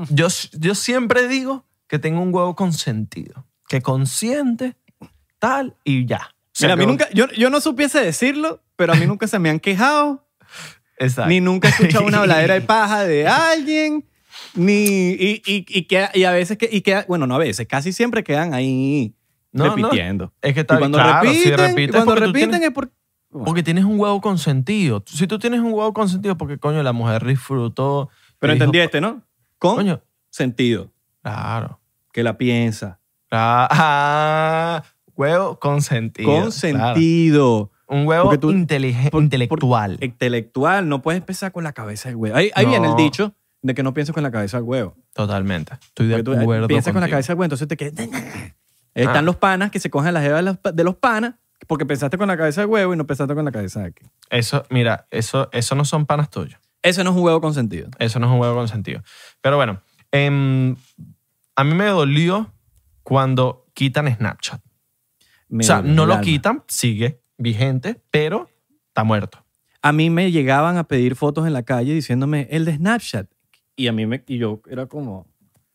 [0.09, 3.45] yo, yo siempre digo que tengo un huevo consentido.
[3.67, 4.75] Que consiente,
[5.39, 6.33] tal, y ya.
[6.61, 9.49] Mira, a mí nunca, yo, yo no supiese decirlo, pero a mí nunca se me
[9.49, 10.25] han quejado,
[10.99, 11.29] Exacto.
[11.29, 14.05] ni nunca he escuchado una habladera de paja de alguien,
[14.53, 14.83] ni...
[15.13, 17.91] Y, y, y, que, y a veces, que, y que, bueno, no a veces, casi
[17.93, 19.15] siempre quedan ahí
[19.51, 20.33] No, no, repitiendo.
[20.41, 22.73] Es que y está cuando claro, si repiten, y repites cuando tú repiten tienes- es
[22.73, 22.93] porque...
[23.31, 25.03] Porque tienes un huevo consentido.
[25.05, 28.09] Si tú tienes un huevo consentido, porque coño, la mujer disfrutó.
[28.39, 29.21] Pero y entendiste, ¿no?
[29.59, 31.79] Con Coño, sentido, claro.
[32.11, 32.99] que la piensa.
[33.29, 34.83] Ah,
[35.15, 36.27] huevo consentido.
[36.27, 37.71] Con claro.
[37.89, 38.47] Un huevo tú-
[39.11, 39.97] por- intelectual.
[40.01, 42.35] Intelectual, no puedes empezar con la cabeza del huevo.
[42.35, 44.95] Ahí, ahí viene el dicho de que no pienses con la cabeza del huevo.
[45.13, 45.73] Totalmente.
[45.73, 46.67] Estoy de tú eh, acuerdo.
[46.67, 48.07] piensas con la cabeza del huevo, entonces te quedas...
[48.95, 49.21] Están Ah.
[49.21, 51.35] los panas que se cogen las jevas de los, panas
[51.67, 54.05] porque pensaste con la cabeza del huevo y no pensaste con la cabeza de aquí.
[54.29, 56.59] Eso, mira, eso, eso no son panas tuyos.
[56.81, 57.89] Eso no es un huevo con sentido.
[57.99, 59.01] Eso no es un huevo consentido.
[59.41, 60.75] Pero bueno, em,
[61.55, 62.51] a mí me dolió
[63.03, 64.61] cuando quitan Snapchat.
[65.49, 66.23] Me o sea, no lo alma.
[66.23, 68.49] quitan, sigue vigente, pero
[68.89, 69.43] está muerto.
[69.81, 73.27] A mí me llegaban a pedir fotos en la calle diciéndome el de Snapchat.
[73.75, 75.25] Y a mí me, y yo era como,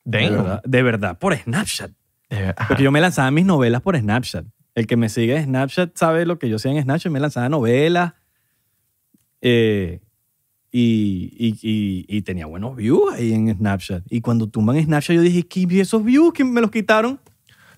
[0.05, 1.91] de verdad, de verdad, por Snapchat.
[2.31, 2.55] Ajá.
[2.69, 4.45] Porque yo me lanzaba mis novelas por Snapchat.
[4.75, 7.11] El que me sigue en Snapchat sabe lo que yo hacía en Snapchat.
[7.13, 8.13] Me lanzaba novelas.
[9.41, 10.01] eh,
[10.71, 14.03] y, y- y- y tenía buenos views ahí en Snapchat.
[14.11, 17.21] Y cuando tumban Snapchat, yo dije, ¿qué y esos views que me los quitaron?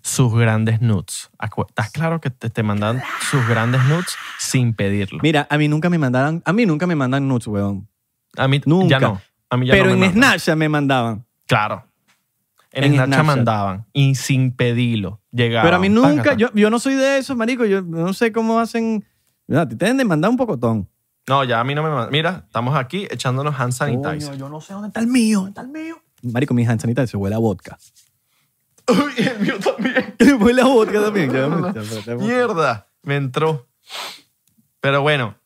[0.06, 1.30] Sus grandes nudes.
[1.68, 5.18] ¿Estás claro que te, te mandan sus grandes nudes sin pedirlo?
[5.20, 7.88] Mira, a mí nunca me mandaban, a mí nunca me mandan nudes, weón.
[8.36, 8.88] a mí nunca.
[8.88, 9.20] ya no.
[9.50, 10.30] A mí ya Pero no me en mandan.
[10.38, 11.26] Snapchat me mandaban.
[11.46, 11.84] Claro.
[12.70, 13.26] En, En Snapchat, Snapchat.
[13.36, 15.20] mandaban y sin pedirlo.
[15.32, 15.66] Llegaban.
[15.66, 17.64] Pero a mí nunca, yo, yo no soy de eso, marico.
[17.64, 19.04] Yo no sé cómo hacen.
[19.48, 20.88] Mira, te deben de mandar un pocotón.
[21.28, 22.12] No, ya a mí no me mandan.
[22.12, 24.30] Mira, estamos aquí echándonos hand sanitizer.
[24.30, 25.96] Coño, yo no sé dónde está el mío, dónde está el mío.
[26.22, 27.76] Marico, mi hand sanitizer se huele a vodka.
[28.88, 30.14] Uy, el mío también.
[30.42, 31.32] huele a vodka también.
[31.32, 33.68] Ya me- Mierda, me entró.
[34.80, 35.36] Pero bueno,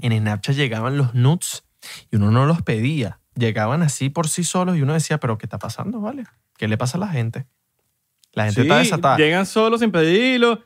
[0.00, 1.64] en Snapchat llegaban los nudes
[2.10, 3.20] y uno no los pedía.
[3.36, 6.24] Llegaban así por sí solos y uno decía, pero ¿qué está pasando, vale?
[6.56, 7.46] ¿Qué le pasa a la gente?
[8.32, 9.16] La gente Sí, está desatada.
[9.16, 10.62] Llegan solos sin pedirlo.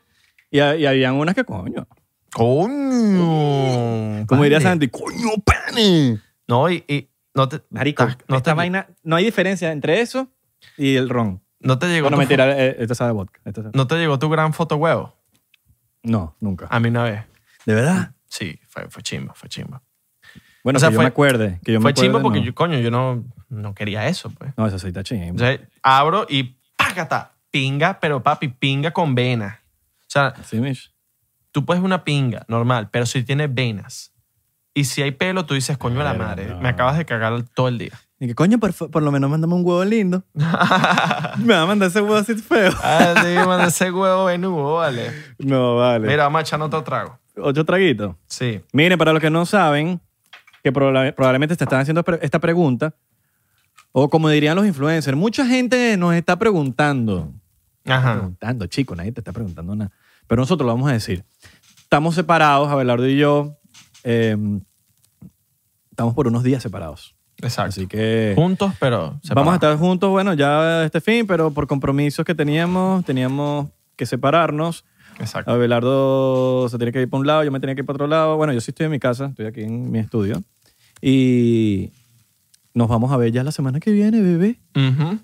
[0.51, 1.87] Y, y habían unas que, coño.
[2.33, 4.27] Coño.
[4.27, 4.61] Como diría.
[4.61, 6.21] Sandy, coño, pane.
[6.47, 7.63] No, y, y no te.
[7.71, 10.29] Marico, no, esta te, vaina, no hay diferencia entre eso
[10.77, 11.43] y el ron.
[11.61, 13.41] No te llegó Bueno, tu mentira, eh, esto sabe a vodka.
[13.45, 15.17] Esto sabe- no te llegó tu gran foto huevo.
[16.03, 16.67] No, nunca.
[16.71, 17.25] A mí una vez.
[17.67, 18.13] ¿De verdad?
[18.27, 19.83] Sí, fue, fue chimba, fue chimba.
[20.65, 21.61] Bueno, O sea, que yo fue- me acuerde.
[21.65, 22.45] Que yo fue me acuerde, chimba porque no.
[22.47, 24.53] yo, coño, yo no, no quería eso, pues.
[24.57, 25.25] No, eso sí está chimba.
[25.27, 29.57] Entonces, abro y págata, pinga, pero papi, pinga con venas.
[30.03, 30.93] O sea, Sí, Mish.
[31.53, 34.13] tú puedes una pinga normal, pero si tiene venas
[34.75, 36.61] Y si hay pelo, tú dices, coño de la madre, no.
[36.61, 37.99] me acabas de cagar todo el día.
[38.21, 40.25] Y que coño, por, por lo menos mándame un huevo lindo.
[40.35, 42.73] Me va a mandar ese huevo así feo.
[42.83, 45.13] Ah, sí, manda ese huevo venudo, vale.
[45.39, 46.09] No, vale.
[46.09, 47.19] Mira, vamos a echar otro trago.
[47.37, 48.17] Ocho traguitos.
[48.27, 48.61] Sí.
[48.73, 50.01] Miren, para los que no saben,
[50.65, 52.93] que proba- probablemente te están haciendo pre- esta pregunta,
[53.93, 57.33] o como dirían los influencers, mucha gente nos está preguntando.
[57.87, 58.15] Ajá.
[58.15, 59.93] Preguntando, chicos, nadie te está preguntando nada.
[60.27, 61.25] Pero nosotros lo vamos a decir.
[61.79, 63.57] Estamos separados, Abelardo y yo.
[64.03, 64.37] eh,
[65.91, 67.15] estamos por unos días separados.
[67.41, 67.69] Exacto.
[67.71, 69.55] Así que Juntos, pero vamos a separados.
[69.55, 74.85] estar juntos, bueno, ya este fin, pero por compromisos que teníamos, teníamos que separarnos.
[75.21, 75.51] Exacto.
[75.51, 78.07] Abelardo se tiene que ir para un lado, yo me tenía que ir para otro
[78.07, 78.37] lado.
[78.37, 80.43] Bueno, yo sí estoy en mi casa, estoy aquí en mi estudio.
[81.01, 81.91] Y
[82.75, 84.59] nos vamos a ver ya la semana que viene, bebé.
[84.77, 85.19] Ujú.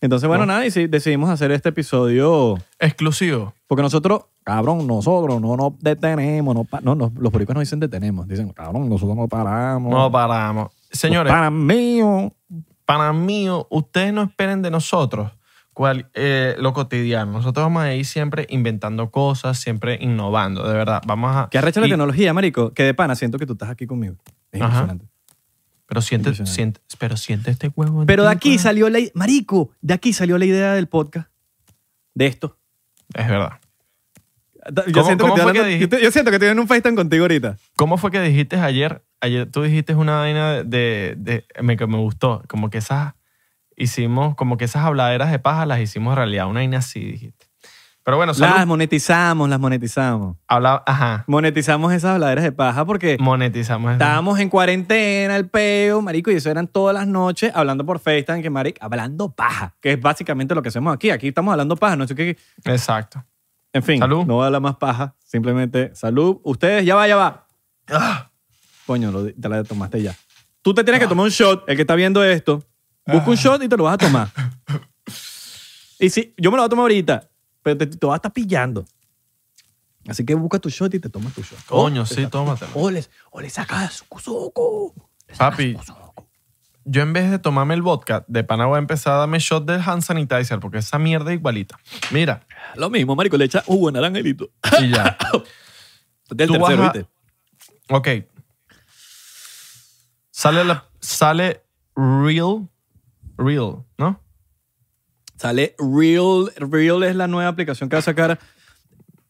[0.00, 3.54] Entonces, bueno, nada, y sí, decidimos hacer este episodio Exclusivo.
[3.66, 6.54] porque nosotros, cabrón, nosotros no nos detenemos.
[6.82, 9.90] No, no, los boricos no dicen detenemos, dicen, cabrón, nosotros no paramos.
[9.90, 10.68] No paramos.
[10.94, 12.34] Señores, Para mío.
[12.84, 15.32] para mí, ustedes no esperen de nosotros
[15.72, 17.32] cual, eh, lo cotidiano.
[17.32, 21.02] Nosotros vamos a ir siempre inventando cosas, siempre innovando, de verdad.
[21.04, 21.48] Vamos a...
[21.50, 22.72] Que arrecha la y- tecnología, marico.
[22.72, 24.14] Que de pana siento que tú estás aquí conmigo.
[24.52, 24.66] Es Ajá.
[24.82, 25.06] impresionante.
[25.86, 28.04] Pero siente, siente, pero siente este huevo.
[28.06, 28.62] Pero de aquí pues.
[28.62, 29.00] salió la...
[29.14, 31.28] Marico, de aquí salió la idea del podcast.
[32.14, 32.56] De esto.
[33.12, 33.54] Es verdad.
[34.86, 35.80] Yo, ¿Cómo- siento, que que hablando- dijiste?
[35.80, 37.56] yo te- yo siento que estoy en un FaceTime contigo ahorita.
[37.76, 39.04] ¿Cómo fue que dijiste ayer?
[39.20, 42.42] Ayer tú dijiste una vaina de, de, de- me, que me gustó.
[42.48, 43.14] Como que esas
[43.76, 46.46] hicimos, como que esas habladeras de paja las hicimos realidad.
[46.46, 47.46] Una vaina así dijiste.
[48.04, 48.54] Pero bueno, salud.
[48.56, 50.36] Las monetizamos, las monetizamos.
[50.46, 51.24] Habla, ajá.
[51.26, 53.92] Monetizamos esas habladeras de paja porque Monetizamos.
[53.92, 53.94] eso.
[53.94, 58.42] estábamos en cuarentena, el peo, marico, y eso eran todas las noches hablando por FaceTime,
[58.42, 61.08] que marico, hablando paja, que es básicamente lo que hacemos aquí.
[61.08, 62.36] Aquí estamos hablando paja, no sé qué.
[62.66, 63.24] Exacto.
[63.74, 64.24] En fin, Salud.
[64.24, 66.40] no voy a hablar más paja, simplemente salud.
[66.44, 67.46] Ustedes, ya va, ya va.
[67.88, 68.30] Ah.
[68.86, 70.16] Coño, lo- te la tomaste ya.
[70.62, 72.62] Tú te tienes que tomar un shot, el que está viendo esto,
[73.04, 74.28] busca un shot y te lo vas a tomar.
[75.98, 77.30] Y si, yo me lo voy a tomar ahorita,
[77.62, 78.84] pero te, te vas a estar pillando.
[80.08, 81.64] Así que busca tu shot y te tomas tu shot.
[81.66, 82.72] Coño, sí, tómatelo.
[82.74, 84.92] O le, o le sacas su.
[85.38, 85.76] Papi,
[86.84, 89.64] yo en vez de tomarme el vodka, de pana voy a empezar a darme shot
[89.64, 91.78] del hand sanitizer porque esa mierda es igualita.
[92.10, 94.50] Mira, Lo mismo, marico, le echa jugo de naranja y listo.
[94.80, 95.16] y ya.
[96.30, 97.08] Este es el Tú vas tercero, a- ¿viste?
[97.90, 98.08] Ok.
[100.30, 101.62] Sale, la, sale
[101.96, 102.68] Real.
[103.36, 104.20] Real, ¿no?
[105.36, 106.52] Sale Real.
[106.56, 108.38] Real es la nueva aplicación que va a sacar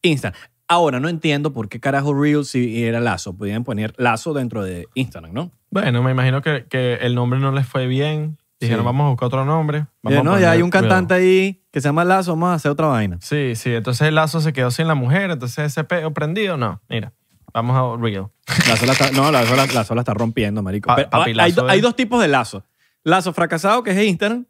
[0.03, 0.41] Instagram.
[0.69, 3.37] Ahora, no entiendo por qué carajo Real si era Lazo.
[3.37, 5.51] Podían poner Lazo dentro de Instagram, ¿no?
[5.71, 8.39] Bueno, me imagino que, que el nombre no les fue bien.
[8.61, 8.87] Dijeron, Sí.
[8.87, 9.87] vamos a buscar otro nombre.
[10.03, 12.55] Vamos Ya, a no, ya hay un cantante ahí que se llama Lazo, vamos a
[12.55, 13.19] hacer otra vaina.
[13.21, 13.75] Sí, sí.
[13.75, 15.31] Entonces el lazo se quedó sin la mujer.
[15.31, 16.81] Entonces ese peo prendido, no.
[16.89, 17.13] Mira,
[17.53, 18.29] vamos a Real.
[18.69, 20.87] Lazo la está, no, Lazo la, Lazo la está rompiendo, marico.
[20.87, 22.65] Pa- Pero, papi, hay, do- hay dos tipos de Lazo.
[23.03, 24.47] Lazo fracasado, que es Instagram,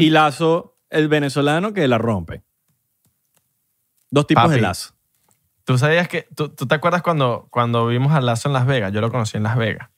[0.00, 2.42] y Lazo, el venezolano, que la rompe.
[4.10, 4.56] Dos tipos Papi.
[4.56, 4.92] de Lazo.
[5.70, 8.92] ¿Tú sabías que, tú, tú te acuerdas cuando, cuando vimos a Lazo en Las Vegas?
[8.92, 9.88] Yo lo conocí en Las Vegas.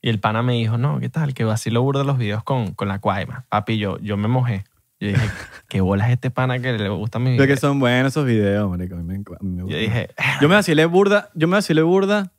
[0.00, 1.34] Y el pana me dijo, no, ¿qué tal?
[1.34, 3.44] Que así lo burda los videos con, con la cuaima.
[3.48, 4.62] Papi, yo, yo me mojé.
[5.00, 5.20] Yo dije,
[5.68, 7.46] ¿qué bolas este pana que le gusta mi Yo video?
[7.48, 8.94] que son buenos esos videos, marico.
[8.94, 9.80] A mí me, encu- a mí me Yo gustan.
[9.80, 10.10] dije,
[10.40, 12.30] Yo me vacilé burda, yo me vacilé burda.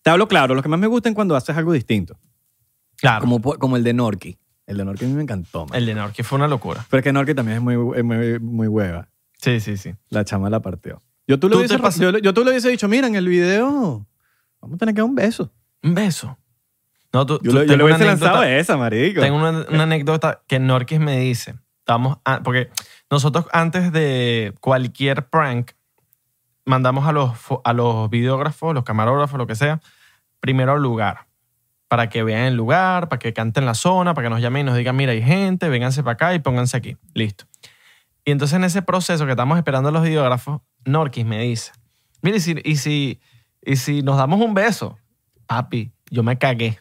[0.00, 2.18] Te hablo claro, lo que más me gusta es cuando haces algo distinto.
[2.96, 4.38] claro, Como, como el de Norky.
[4.66, 5.76] El de Norky a mí me encantó, man.
[5.76, 6.86] el de Norque fue una locura.
[6.88, 9.08] Pero es que Norky también es muy, muy, muy hueva.
[9.36, 9.94] Sí, sí, sí.
[10.08, 11.02] La chama la partió.
[11.26, 14.06] Yo tú, le Tú hubiese, yo, yo tú le hubiese dicho, mira, en el video
[14.60, 15.52] vamos a tener que dar un beso.
[15.82, 16.36] Un beso.
[17.12, 19.20] No, tú, Yo, tú- le- yo le hubiese lanzado esa, marico.
[19.20, 21.54] Tengo una, una anécdota que Norquis me dice.
[21.80, 22.70] Estamos, a- porque
[23.10, 25.72] nosotros antes de cualquier prank
[26.64, 27.32] mandamos a los,
[27.64, 29.80] a los videógrafos, los camarógrafos, lo que sea,
[30.40, 31.26] primero al lugar.
[31.88, 34.64] Para que vean el lugar, para que canten la zona, para que nos llamen y
[34.70, 36.96] nos digan, mira, hay gente, vénganse para acá y pónganse aquí.
[37.14, 37.46] Listo.
[38.24, 41.72] Y entonces en ese proceso que estamos esperando a los videógrafos, Norquis me dice,
[42.22, 43.20] mira, y si, y si,
[43.62, 44.98] y si nos damos un beso,
[45.46, 46.78] papi, yo me cagué.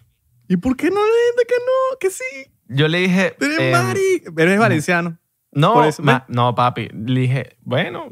[0.47, 1.97] ¿Y por qué no le dices que no?
[1.99, 2.51] Que sí.
[2.67, 3.35] Yo le dije...
[3.39, 4.33] Eres em, marico.
[4.41, 5.17] Eres valenciano.
[5.51, 6.89] No, eso, ma- no, papi.
[6.93, 8.09] Le dije, bueno,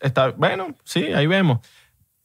[0.00, 1.58] está, bueno, sí, ahí vemos.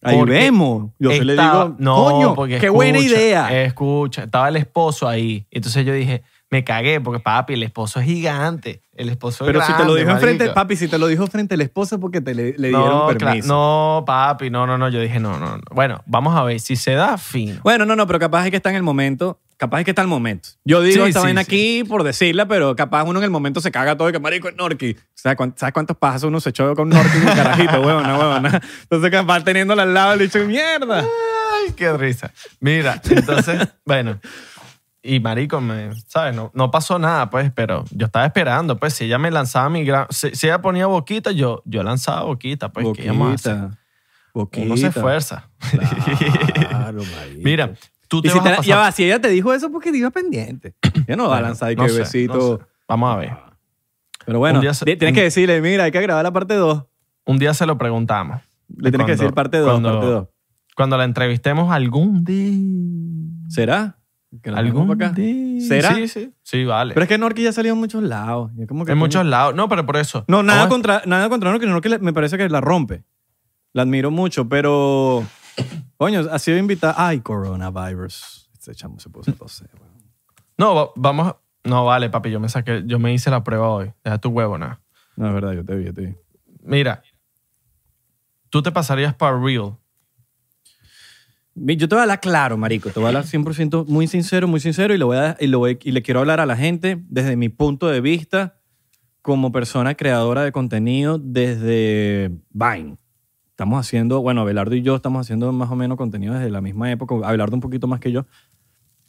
[0.03, 0.91] Ahí Porque vemos.
[0.99, 3.63] Yo se le Estaba- digo, no, coño, porque qué buena escucha, idea.
[3.63, 5.45] Escucha, estaba el esposo ahí.
[5.51, 8.81] Entonces yo dije, me cagué porque, papi, el esposo es gigante.
[8.93, 10.53] El esposo Pero es si te lo dijo enfrente, marico.
[10.53, 13.17] papi, si te lo dijo frente a la esposa porque te le, le no, dieron
[13.17, 13.47] permiso.
[13.47, 14.89] no, papi, no, no, no.
[14.89, 15.63] Yo dije, no, no, no.
[15.71, 16.59] Bueno, vamos a ver.
[16.59, 17.61] Si se da, fino.
[17.63, 19.39] Bueno, no, no, pero capaz es que está en el momento.
[19.57, 20.49] Capaz es que está el momento.
[20.65, 21.47] Yo digo Sí, esta sí, vaina sí.
[21.47, 24.49] aquí por decirla, pero capaz uno en el momento se caga todo y que marico
[24.49, 24.97] es Norky.
[25.13, 28.61] ¿Sabes, cuán- ¿Sabes cuántos pasos uno se echó con Norky y un carajito, huevona, huevona?
[28.81, 31.01] Entonces capaz teniéndola al lado le dicho, mierda.
[31.01, 32.31] Ay, qué risa.
[32.59, 34.19] Mira, entonces, bueno.
[35.03, 36.35] Y marico, me, ¿sabes?
[36.35, 39.83] No, no pasó nada, pues, pero yo estaba esperando, pues, si ella me lanzaba mi
[39.83, 40.05] gran...
[40.11, 43.55] Si, si ella ponía boquita, yo, yo lanzaba boquita, pues, ¿qué íbamos a hacer?
[43.55, 43.77] Boquita.
[44.33, 44.65] Boquita.
[44.67, 45.49] Uno se esfuerza.
[46.69, 47.01] Claro.
[47.43, 47.73] Mira,
[48.07, 48.65] tú Y te si, vas te- a pasar...
[48.65, 50.75] ya va, si ella te dijo eso porque te iba pendiente.
[51.07, 52.33] Ya no va a lanzar y no que sé, besito.
[52.35, 52.63] no sé.
[52.87, 53.31] Vamos a ver.
[54.25, 56.83] Pero bueno, se- tienes un- que decirle, mira, hay que grabar la parte 2.
[57.25, 58.39] Un día se lo preguntamos.
[58.77, 60.27] Le tienes que decir parte 2, cuando- parte 2.
[60.75, 63.49] Cuando la entrevistemos algún día.
[63.49, 63.97] ¿Será?
[64.41, 65.15] Que ¿Algún tengamos para acá.
[65.21, 65.67] día.
[65.67, 65.93] ¿Será?
[65.93, 66.33] Sí, sí.
[66.41, 66.93] Sí, vale.
[66.93, 68.49] Pero es que Norky ya salió en muchos lados.
[68.55, 69.53] Ya como que en muchos lados.
[69.55, 70.23] No, pero por eso.
[70.27, 73.03] No, nada contra, nada contra le- me parece que la rompe.
[73.73, 75.25] La admiro mucho, pero...
[75.97, 76.95] Coño, ha sido invitada...
[76.97, 78.49] Ay, coronavirus.
[78.53, 79.91] Este chamo se puso a toser, weón.
[80.57, 81.27] No, va- vamos.
[81.27, 82.31] a- No, vale, papi.
[82.31, 82.83] Yo me saqué.
[82.85, 83.91] Yo me hice la prueba hoy.
[84.03, 84.79] Deja tu huevo, nada.
[85.17, 86.15] No, es verdad, yo te vi, yo te vi.
[86.63, 87.01] Mira.
[88.49, 89.77] Tú te pasarías para real.
[91.55, 92.89] Yo te voy a hablar claro, marico.
[92.89, 95.59] Te voy a hablar 100% muy sincero, muy sincero y, lo voy a- y, lo
[95.59, 98.57] voy- y le quiero hablar a la gente desde mi punto de vista
[99.21, 102.97] como persona creadora de contenido desde Vine.
[103.49, 106.89] Estamos haciendo, bueno, Abelardo y yo estamos haciendo más o menos contenido desde la misma
[106.91, 107.13] época.
[107.27, 108.25] Abelardo un poquito más que yo,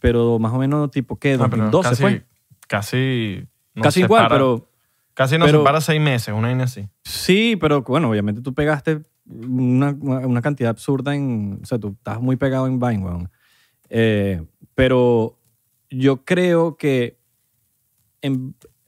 [0.01, 1.35] pero más o menos tipo, ¿qué?
[1.35, 2.27] Ah, pero 2012 casi, fue.
[2.69, 3.49] Casi.
[3.75, 4.69] nos Casi igual, pero
[5.15, 6.89] Casi nos pero- separa seis meses, una vaina así.
[7.05, 11.61] Sí, pero bueno, obviamente tú pegaste una, una cantidad absurda en.
[11.63, 13.29] O sea, tú estás muy pegado en Vine.
[13.89, 15.39] Eh, pero
[15.91, 17.19] yo creo que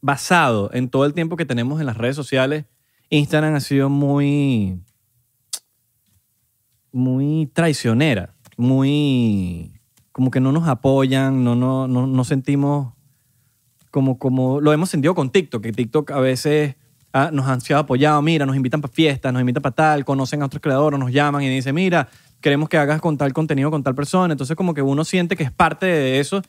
[0.01, 2.65] basado en todo el tiempo que tenemos en las redes sociales,
[3.11, 4.81] Instagram ha sido muy.
[6.93, 8.35] muy traicionera.
[8.57, 9.81] Muy.
[10.13, 12.95] como que no nos apoyan, no, no, no, no sentimos
[13.91, 16.75] como, como lo hemos sentido con TikTok, que TikTok a veces
[17.15, 20.43] ah, nos han sido apoyado, mira, nos invitan para fiestas, nos invitan para tal, conocen
[20.43, 22.09] a otros creadores, nos llaman y dicen, mira,
[22.43, 24.35] queremos que hagas con tal contenido con tal persona.
[24.35, 26.43] Entonces como que uno siente que es parte de eso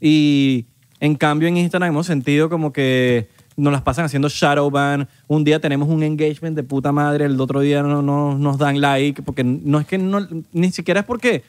[0.00, 0.66] y
[1.00, 5.08] en cambio en Instagram hemos sentido como que nos las pasan haciendo shadow ban.
[5.26, 8.80] Un día tenemos un engagement de puta madre, el otro día no, no nos dan
[8.80, 11.42] like, porque no es que no, ni siquiera es porque,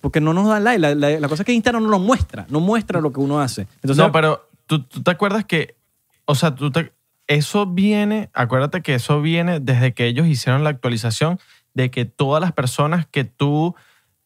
[0.00, 0.78] porque no nos dan like.
[0.78, 3.66] La, la- cosa es que Instagram no lo muestra, no muestra lo que uno hace.
[4.06, 5.76] No, pero ¿tú, tú te acuerdas que,
[6.24, 6.92] o sea, tú te-
[7.26, 11.38] eso viene, acuérdate que eso viene desde que ellos hicieron la actualización
[11.74, 13.74] de que todas las personas que tú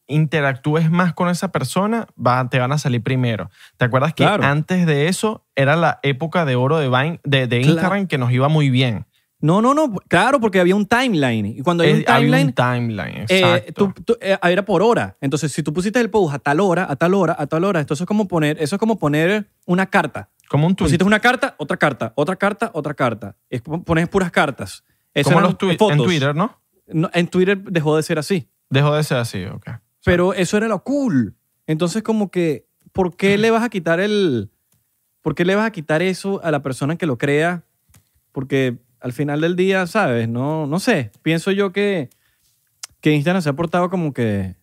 [0.08, 3.50] interactúes más con esa persona va- te van a salir primero.
[3.76, 4.44] ¿Te acuerdas que Claro.
[4.44, 7.72] antes de eso era la época de oro de, Vine, de, de Claro.
[7.74, 9.05] Instagram que nos iba muy bien?
[9.40, 11.44] No, no, no, claro, porque había un timeline.
[11.46, 13.92] Y cuando hay un Eh, había timeline, un timeline, eh, exacto.
[13.94, 15.16] tú- tú- eh, era por hora.
[15.20, 17.80] Entonces, si tú pusiste el post a tal hora, a tal hora, a tal hora,
[17.80, 20.30] entonces es como poner, eso es como poner una carta.
[20.48, 20.86] como un tweet.
[20.86, 23.36] Pusiste una carta, otra carta, otra carta, otra carta.
[23.50, 24.84] Es pones puras cartas.
[25.12, 26.60] Eso como los tweets en Twitter, ¿no?
[26.86, 28.48] No, en Twitter dejó de ser así.
[28.70, 29.68] Dejó de ser así, ok.
[30.04, 31.34] Pero eso era lo cool.
[31.66, 34.50] Entonces, como que, ¿por qué le vas a quitar el.
[35.20, 37.64] ¿Por qué le vas a quitar eso a la persona que lo crea?
[38.30, 40.28] Porque al final del día, ¿sabes?
[40.28, 41.12] No, no sé.
[41.22, 42.10] Pienso yo que,
[43.00, 44.56] que Instagram se ha portado como que.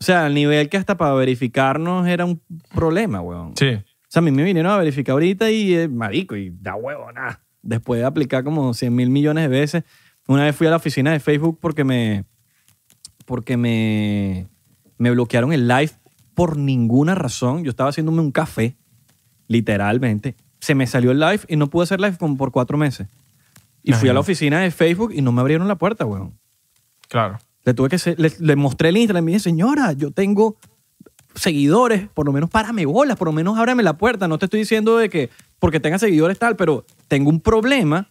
[0.00, 2.40] O sea, al nivel que hasta para verificarnos era un
[2.74, 3.54] problema, weón.
[3.54, 3.74] Sí.
[3.74, 7.12] O sea, a mí me vinieron a verificar ahorita y, eh, marico, y da huevo,
[7.12, 7.42] nada.
[7.60, 9.84] Después de aplicar como 100 mil millones de veces.
[10.28, 12.24] Una vez fui a la oficina de Facebook porque me,
[13.26, 14.48] porque me,
[14.96, 15.92] me bloquearon el live
[16.34, 17.64] por ninguna razón.
[17.64, 18.78] Yo estaba haciéndome un café,
[19.46, 20.36] literalmente.
[20.58, 23.08] Se me salió el live y no pude hacer live como por cuatro meses.
[23.90, 26.32] Y fui a la oficina de Facebook y no me abrieron la puerta, weón.
[27.08, 27.38] Claro.
[27.64, 30.56] Le tuve que ser- le, le mostré el Instagram y me dije, señora, yo tengo
[31.34, 34.26] seguidores, por lo menos párame bolas, por lo menos ábrame la puerta.
[34.28, 38.08] No te estoy diciendo de que porque tenga seguidores tal, pero tengo un problema,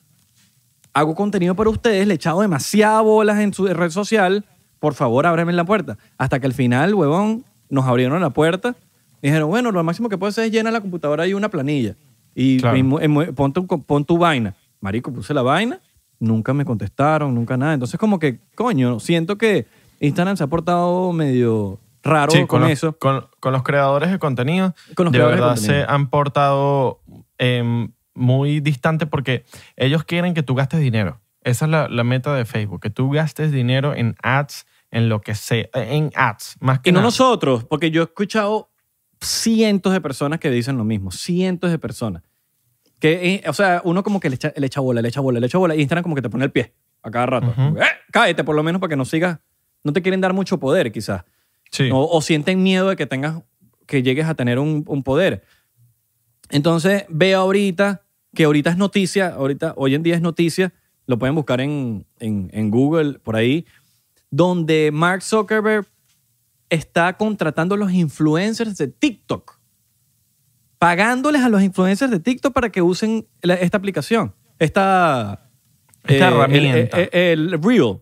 [0.93, 4.45] hago contenido para ustedes, le he echado demasiadas bolas en su red social,
[4.79, 5.97] por favor ábreme la puerta.
[6.17, 8.75] Hasta que al final, huevón, nos abrieron la puerta
[9.21, 11.95] dijeron, bueno, lo máximo que puedes hacer es llenar la computadora y una planilla.
[12.35, 12.77] Y, Claro.
[12.77, 14.53] y mu- y mu- pon, tu, pon tu vaina.
[14.81, 15.79] Marico, puse la vaina,
[16.19, 17.73] nunca me contestaron, nunca nada.
[17.73, 19.65] Entonces como que, coño, siento que
[19.99, 22.97] Instagram se ha portado medio raro Sí, con, con, los, eso.
[22.97, 25.73] Con, con los creadores de contenido, Con los de verdad contenido.
[25.85, 27.01] se han portado
[27.37, 29.43] em, muy distante porque
[29.75, 31.19] ellos quieren que tú gastes dinero.
[31.41, 35.21] Esa es la, la meta de Facebook, que tú gastes dinero en ads, en lo
[35.21, 37.07] que sea, en ads, más que Y no nada.
[37.07, 38.69] nosotros, porque yo he escuchado
[39.21, 42.23] cientos de personas que dicen lo mismo, cientos de personas.
[42.99, 45.39] Que, eh, o sea, uno como que le echa, le echa bola, le echa bola,
[45.39, 46.73] le echa bola, y Instagram como que te pone el pie
[47.03, 47.53] a cada rato.
[47.77, 47.85] ¡Eh!
[48.11, 49.39] Cállate por lo menos para que no sigas,
[49.83, 51.23] no te quieren dar mucho poder quizás.
[51.71, 51.89] Sí.
[51.91, 53.43] O, o sienten miedo de que tengas,
[53.85, 55.43] que llegues a tener un, un poder.
[56.49, 60.73] Entonces veo ahorita, que ahorita es noticia, ahorita, hoy en día es noticia,
[61.05, 63.65] lo pueden buscar en, en, en Google, por ahí,
[64.31, 65.85] donde Mark Zuckerberg
[66.69, 69.54] está contratando a los influencers de TikTok.
[70.79, 74.33] Pagándoles a los influencers de TikTok para que usen la- esta aplicación.
[74.59, 75.49] Esta,
[76.03, 76.99] Esta el- herramienta.
[76.99, 77.97] El, el Reel.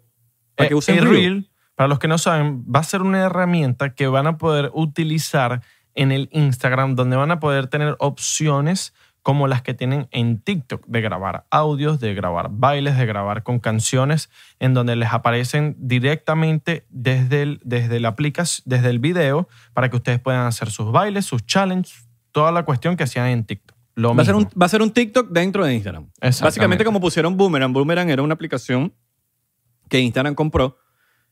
[0.56, 1.10] Para que Eh, usen el.
[1.10, 4.70] Reel, para los que no saben, va a ser una herramienta que van a poder
[4.74, 5.62] utilizar
[5.96, 10.86] en el Instagram, donde van a poder tener opciones como las que tienen en TikTok,
[10.86, 16.86] de grabar audios, de grabar bailes, de grabar con canciones, en donde les aparecen directamente
[16.90, 21.26] desde el, desde la aplicación, desde el video, para que ustedes puedan hacer sus bailes,
[21.26, 23.78] sus challenges, toda la cuestión que hacían en TikTok.
[23.96, 26.10] Lo Va a, ser un, va a ser un TikTok dentro de Instagram.
[26.20, 27.72] Básicamente como pusieron Boomerang.
[27.72, 28.94] Boomerang era una aplicación
[29.88, 30.78] que Instagram compró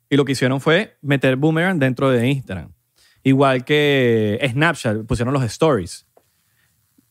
[0.10, 2.72] y lo que hicieron fue meter Boomerang dentro de Instagram.
[3.24, 6.08] Igual que Snapchat, pusieron los stories.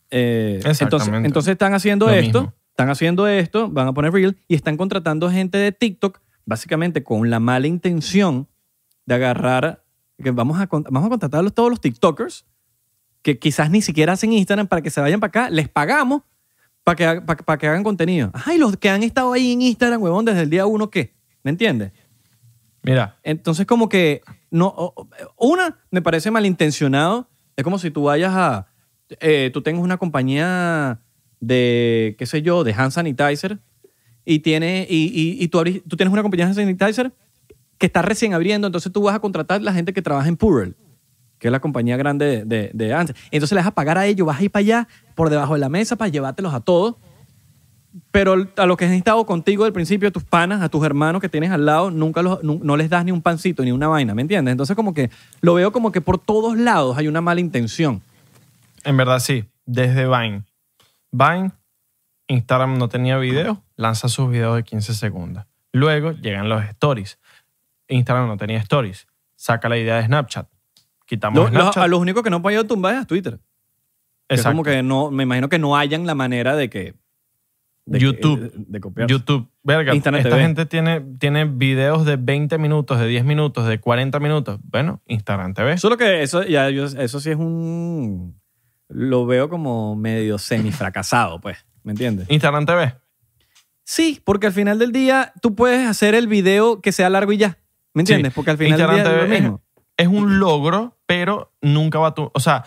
[0.09, 1.27] Eh, entonces, Exactamente.
[1.27, 2.53] entonces están haciendo Lo esto, mismo.
[2.69, 7.29] están haciendo esto, van a poner Reel y están contratando gente de TikTok básicamente con
[7.29, 8.47] la mala intención
[9.05, 9.83] de agarrar,
[10.21, 12.45] que vamos a, vamos a contratar a todos los TikTokers
[13.21, 16.21] que quizás ni siquiera hacen Instagram para que se vayan para acá, les pagamos
[16.83, 18.31] para que, para, para que hagan contenido.
[18.33, 21.13] Ay, los que han estado ahí en Instagram, huevón, desde el día uno, ¿qué?
[21.43, 21.91] ¿Me entiendes?
[22.83, 24.93] Mira, Entonces, como que, no,
[25.37, 27.29] una, me parece malintencionado.
[27.55, 28.67] Es como si tú vayas a,
[29.19, 30.99] eh, tú tengas una compañía
[31.39, 33.59] de, qué sé yo, de hand sanitizer
[34.25, 37.13] y, tiene, y, y- y tú, tú tienes una compañía de hand sanitizer
[37.77, 40.75] que está recién abriendo, entonces tú vas a contratar la gente que trabaja en Purell,
[41.41, 42.91] que es la compañía grande de, de.
[43.31, 45.59] Entonces le vas a pagar a ellos, vas a ir para allá por debajo de
[45.59, 46.97] la mesa para llevártelos a todos.
[48.11, 51.19] Pero a los que han estado contigo del principio, a tus panas, a tus hermanos
[51.19, 54.13] que tienes al lado, nunca los, no les das ni un pancito ni una vaina,
[54.13, 54.51] ¿me entiendes?
[54.51, 55.09] Entonces como que
[55.41, 58.03] lo veo como que por todos lados hay una mala intención.
[58.83, 60.43] En verdad sí, desde Vine.
[61.11, 61.51] Vine,
[62.27, 65.43] Instagram no tenía video, lanza sus videos de 15 segundos.
[65.73, 67.17] Luego llegan los stories.
[67.87, 69.07] Instagram no tenía stories.
[69.35, 70.47] Saca la idea de Snapchat.
[71.11, 71.83] Quitamos Lo- lo- Snapchat.
[71.83, 73.37] a los únicos que no han podido tumbar es a Twitter.
[74.29, 74.53] Que Es Exacto.
[74.53, 76.95] como que no, me imagino que no hayan la manera de que...
[77.85, 78.53] de que- YouTube.
[78.55, 79.09] de, copiar.
[79.09, 80.41] YouTube, verga, Internet esta TV.
[80.41, 84.59] gente tiene, tiene videos de 20 minutos, de 10 minutos, de 40 minutos.
[84.63, 85.77] Bueno, Instagram TV.
[85.77, 88.39] Solo que eso, ya, yo- eso sí es un...
[88.87, 91.65] Lo veo como medio semifracasado, pues.
[91.83, 92.25] ¿Me entiendes?
[92.29, 92.95] Instagram TV.
[93.83, 97.37] Sí, porque al final del día tú puedes hacer el video que sea largo y
[97.37, 97.57] ya.
[97.93, 98.31] ¿Me entiendes?
[98.33, 99.61] Porque al final del Instagram día es lo TV es- mismo.
[99.97, 102.31] es un logro, pero nunca va a tu...
[102.33, 102.63] O sea,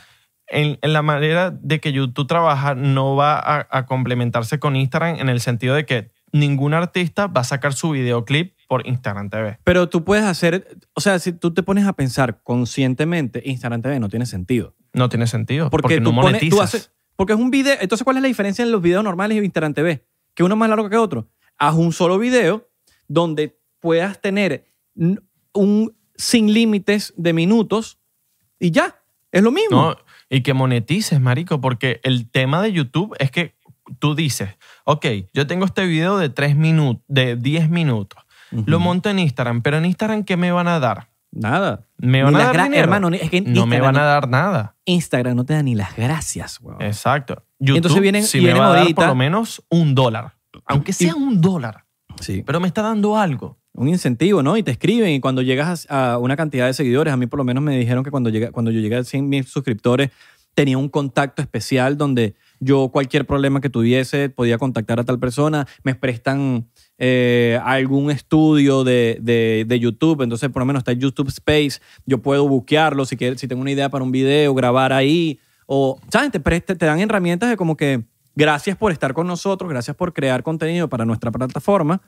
[0.46, 5.16] en, en la manera de que YouTube trabaja no va a, a complementarse con Instagram
[5.18, 9.58] en el sentido de que ningún artista va a sacar su videoclip por Instagram TV.
[9.64, 13.98] Pero tú puedes hacer, o sea, si tú te pones a pensar conscientemente, Instagram TV
[14.00, 14.74] no tiene sentido.
[14.92, 15.70] No tiene sentido.
[15.70, 16.56] Porque, Porque, tú no pones- monetizas.
[16.58, 17.76] tú haces- porque es un video.
[17.80, 20.04] Entonces, ¿cuál es la diferencia en los videos normales y Instagram TV?
[20.34, 21.28] Que uno es más largo que otro.
[21.56, 22.68] Haz un solo video
[23.08, 24.66] donde puedas tener
[25.54, 27.98] un sin límites de minutos
[28.58, 28.96] y ya.
[29.32, 29.76] Es lo mismo.
[29.90, 29.96] No,
[30.30, 33.56] y que monetices, marico, porque el tema de YouTube es que
[33.98, 34.50] tú dices,
[34.84, 38.22] ok, yo tengo este video de 3 minutos, de 10 minutos.
[38.66, 41.08] Lo monto en Instagram, pero en Instagram, ¿qué me van a dar?
[41.32, 41.80] Nada.
[41.98, 42.84] ¿Me Ni van a dar dinero?
[42.84, 44.76] Hermano, es que no me van a dar nada.
[44.84, 46.80] Instagram no te da ni las gracias, weón.
[46.80, 47.44] Exacto.
[47.58, 50.36] YouTube entonces vienen- y me va a dar por lo menos un dólar.
[50.66, 51.84] Aunque sea un dólar.
[52.20, 52.44] Sí.
[52.46, 53.58] Pero me está dando algo.
[53.74, 54.56] Un incentivo, ¿no?
[54.56, 57.44] Y te escriben y cuando llegas a una cantidad de seguidores, a mí por lo
[57.44, 60.10] menos me dijeron que cuando, cuando yo llegué a 100 mil suscriptores
[60.54, 65.66] tenía un contacto especial donde yo cualquier problema que tuviese podía contactar a tal persona,
[65.82, 66.66] me prestan
[66.98, 72.46] eh, algún estudio de, de- YouTube, entonces por lo menos está YouTube Space, yo puedo
[72.46, 76.30] buquearlo si, quiero- si tengo una idea para un video, grabar ahí, o, ¿sabes?
[76.30, 78.04] Te, presta- te dan herramientas de como que
[78.36, 82.00] gracias por estar con nosotros, gracias por crear contenido para nuestra plataforma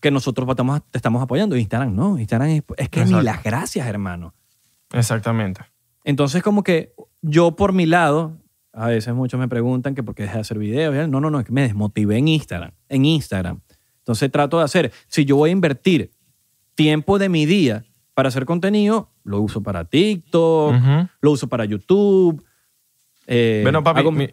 [0.00, 1.56] que nosotros estamos, te estamos apoyando.
[1.56, 4.34] Instagram no, Instagram es, es que ni las gracias, hermano.
[4.92, 5.62] Exactamente.
[6.04, 6.92] Entonces, como que
[7.22, 8.36] yo por mi lado,
[8.72, 11.08] a veces muchos me preguntan que por qué dejé de hacer videos.
[11.08, 12.72] No, no, no, es que me desmotivé en Instagram.
[12.88, 13.60] En Instagram.
[13.98, 16.12] Entonces trato de hacer, si yo voy a invertir
[16.74, 17.84] tiempo de mi día
[18.14, 20.74] para hacer contenido, lo uso para TikTok,
[21.20, 22.44] lo uso para YouTube.
[23.26, 24.32] eh, bueno, papi, hago- mi- yo,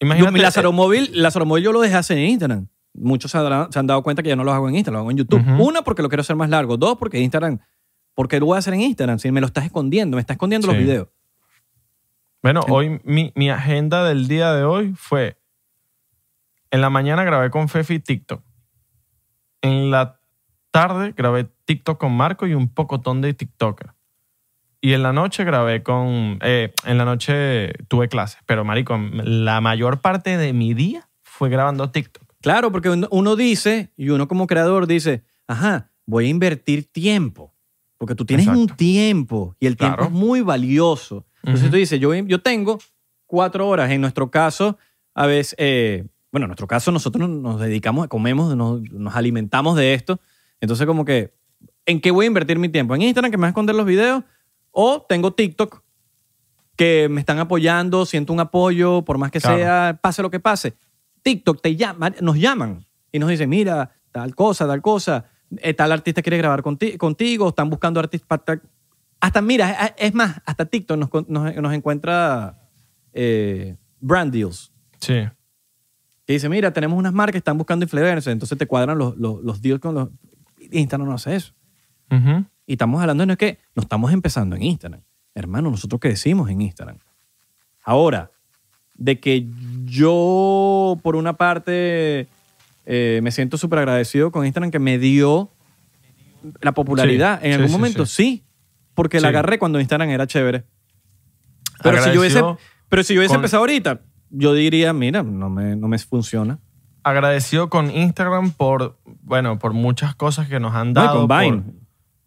[0.00, 0.32] imagínate.
[0.32, 2.66] mi Lázaro Móvil, Lázaro Móvil yo lo dejé hacer en Instagram.
[2.94, 5.16] Muchos se, han dado cuenta que ya no lo hago en Instagram, lo hago en
[5.16, 5.40] YouTube.
[5.40, 5.68] Ujú.
[5.68, 6.76] Una, porque lo quiero hacer más largo.
[6.76, 7.58] Dos, porque Instagram,
[8.14, 9.18] porque lo voy a hacer en Instagram.
[9.18, 11.08] Si me lo estás escondiendo, me está escondiendo los videos.
[12.42, 15.38] Bueno, hoy mi, mi agenda del día de hoy fue.
[16.70, 18.42] En la mañana grabé con Fefi TikTok.
[19.60, 20.18] En la
[20.70, 23.92] tarde grabé TikTok con Marco y un pocotón de TikToker.
[24.80, 26.38] Y en la noche grabé con.
[26.42, 28.40] eh, en la noche tuve clases.
[28.46, 32.21] Pero, Marico, la mayor parte de mi día fue grabando TikTok.
[32.42, 37.54] Claro, porque uno, dice, y uno como creador dice, ajá, voy a invertir tiempo.
[37.98, 41.24] Porque tú tienes un tiempo y el tiempo es muy valioso.
[41.44, 42.78] Entonces tú dices, yo, yo tengo
[43.26, 43.90] cuatro horas.
[43.92, 44.76] En nuestro caso,
[45.14, 49.94] a veces, eh, bueno, en nuestro caso nosotros nos dedicamos, comemos, nos, nos alimentamos de
[49.94, 50.20] esto.
[50.60, 51.32] Entonces como que,
[51.86, 52.94] ¿en qué voy a invertir mi tiempo?
[52.94, 54.24] ¿En Instagram que me va a esconder los videos?
[54.72, 55.82] ¿O tengo TikTok
[56.76, 59.58] que me están apoyando, siento un apoyo, por más que Claro.
[59.58, 60.74] sea, pase lo que pase?
[61.22, 65.26] TikTok te llama, nos llaman y nos dicen, mira, tal cosa, tal cosa,
[65.58, 68.62] eh, tal artista quiere grabar conti- contigo, están buscando artistas para tal-
[69.20, 72.58] Hasta, mira, es- más, hasta TikTok nos, nos, nos encuentra
[73.12, 74.72] eh, brand deals.
[75.00, 75.14] Sí.
[76.26, 79.42] Que dice, mira, tenemos unas marcas que están buscando influencers, entonces te cuadran los, los,
[79.42, 80.08] los deals con los...
[80.70, 81.52] Instagram no hace eso.
[82.66, 85.02] Y estamos hablando, no es que no estamos empezando en Instagram.
[85.34, 86.98] Hermano, nosotros crecimos en Instagram.
[87.84, 88.30] Ahora,
[89.02, 89.46] de que
[89.84, 92.28] yo, por una parte,
[92.86, 95.50] eh, me siento súper agradecido con Instagram que me dio
[96.60, 97.40] la popularidad.
[97.40, 98.12] Sí, en sí, algún sí, momento, sí.
[98.14, 98.44] sí.
[98.94, 99.34] porque la Sí.
[99.34, 100.64] agarré cuando Instagram era chévere.
[101.82, 102.42] Pero si yo hubiese,
[102.90, 104.00] pero si yo hubiese con- empezado ahorita,
[104.30, 106.58] yo diría, mira, no me, no me funciona.
[107.02, 111.18] Agradecido con Instagram por, bueno, por muchas cosas que nos han No, dado.
[111.20, 111.62] con por- Vine.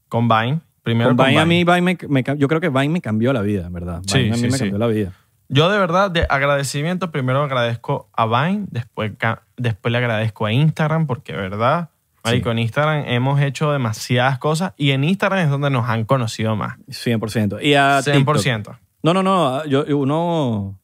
[0.09, 0.59] con Vine.
[0.82, 1.55] Primero Con con, Vine, a Vine.
[1.55, 4.01] mí, Vine me- me ca- yo creo que Vine me cambió la vida, en verdad.
[4.07, 4.59] Sí, Vine a mí sí, me sí.
[4.59, 5.13] cambió la vida.
[5.48, 9.12] Yo de verdad, de agradecimiento, primero agradezco a Vine, después,
[9.58, 11.89] después le agradezco a Instagram, porque de verdad,
[12.24, 16.56] marico, en Instagram hemos hecho demasiadas cosas y en Instagram es donde nos han conocido
[16.56, 16.78] más.
[16.88, 17.62] 100%.
[17.62, 18.56] Y a 100%.
[18.58, 18.76] TikTok.
[19.04, 19.64] No, no, no.
[19.66, 20.80] Yo, uno,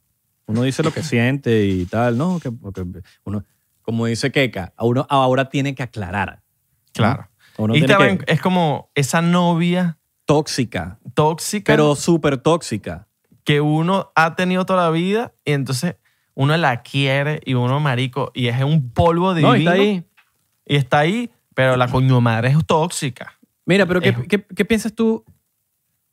[0.45, 2.39] uno dice lo que siente y tal, ¿no?
[2.39, 2.86] Que, porque
[3.24, 3.43] uno,
[3.82, 6.41] como dice Keka, uno ahora tiene que aclarar.
[6.93, 7.28] Claro.
[7.55, 13.07] Tiene Instagram que- es como esa novia Tóxica, tóxica pero súper tóxica.
[13.43, 15.95] Que uno ha tenido toda la vida y entonces
[16.33, 20.03] uno la quiere y uno marico y es un polvo divino No, está ahí.
[20.65, 23.37] y está ahí, pero la coño madre es tóxica.
[23.65, 25.23] Mira, pero ¿qué, Es- qué- qué piensas tú?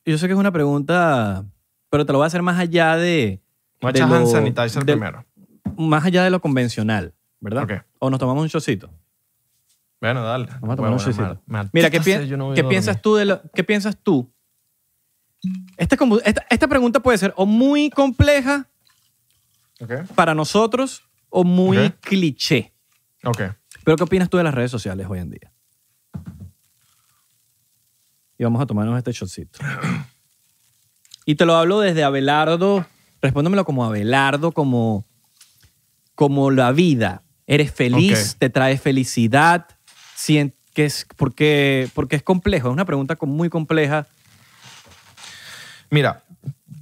[0.05, 1.45] Yo sé que es una pregunta,
[1.91, 3.41] pero te lo voy a hacer más allá de...
[3.81, 5.25] Voy a hand sanitizer de- primero.
[5.77, 7.63] Más allá de lo convencional, ¿verdad?
[8.01, 8.91] O nos tomamos un chocito.
[10.01, 10.47] Bueno, dale.
[10.61, 11.43] Vamos a tomar un chocito.
[11.73, 14.33] Mira, ¿qué, pi- no qué piensas tú de lo, qué piensas tú?
[15.79, 18.69] Esta, esta, esta pregunta puede ser o muy compleja
[19.81, 20.07] Ok.
[20.17, 22.75] para nosotros o muy cliché.
[23.25, 23.43] Ok.
[23.85, 25.53] Pero ¿qué opinas tú de las redes sociales hoy en día?
[28.37, 29.61] Y vamos a tomarnos este shotcito.
[31.25, 32.87] Y te lo hablo desde Abelardo,
[33.23, 35.07] respóndemelo como Abelardo, como,
[36.15, 37.23] como la vida.
[37.47, 39.67] Eres feliz, te trae felicidad,
[40.75, 44.07] que es, porque, porque es complejo, es una pregunta muy compleja.
[45.91, 46.25] Mira,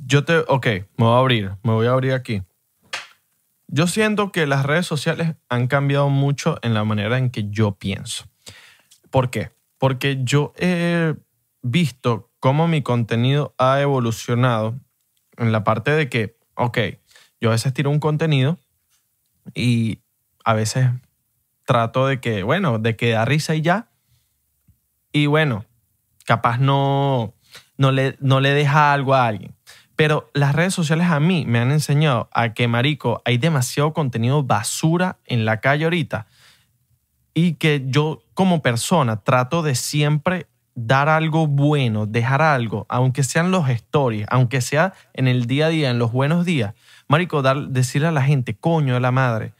[0.04, 0.38] yo te...
[0.48, 1.52] Ok, me voy a abrir.
[1.62, 2.42] Me voy a abrir aquí.
[3.68, 7.72] Yo siento que las redes sociales han cambiado mucho en la manera en que yo
[7.72, 8.24] pienso.
[9.10, 9.50] ¿Por qué?
[9.78, 11.14] Porque yo he
[11.62, 14.78] visto cómo mi contenido ha evolucionado
[15.36, 16.78] en la parte de que, ok,
[17.40, 18.58] yo a veces tiro un contenido
[19.54, 20.00] y
[20.44, 20.90] a veces
[21.64, 23.88] trato de que, bueno, de que da risa y ya.
[25.12, 25.64] Y bueno,
[26.24, 27.34] capaz no,
[27.78, 29.54] no, le, no le deja algo a alguien.
[29.96, 34.42] Pero las redes sociales a mí me han enseñado a que, marico, hay demasiado contenido
[34.42, 36.26] basura en la calle ahorita
[37.32, 43.50] y que yo como persona trato de siempre dar algo bueno, dejar algo, aunque sean
[43.50, 46.74] los stories, aunque sea en el día a día, en los buenos días.
[47.08, 49.54] Marico, dar, decirle a la gente, coño de la madre,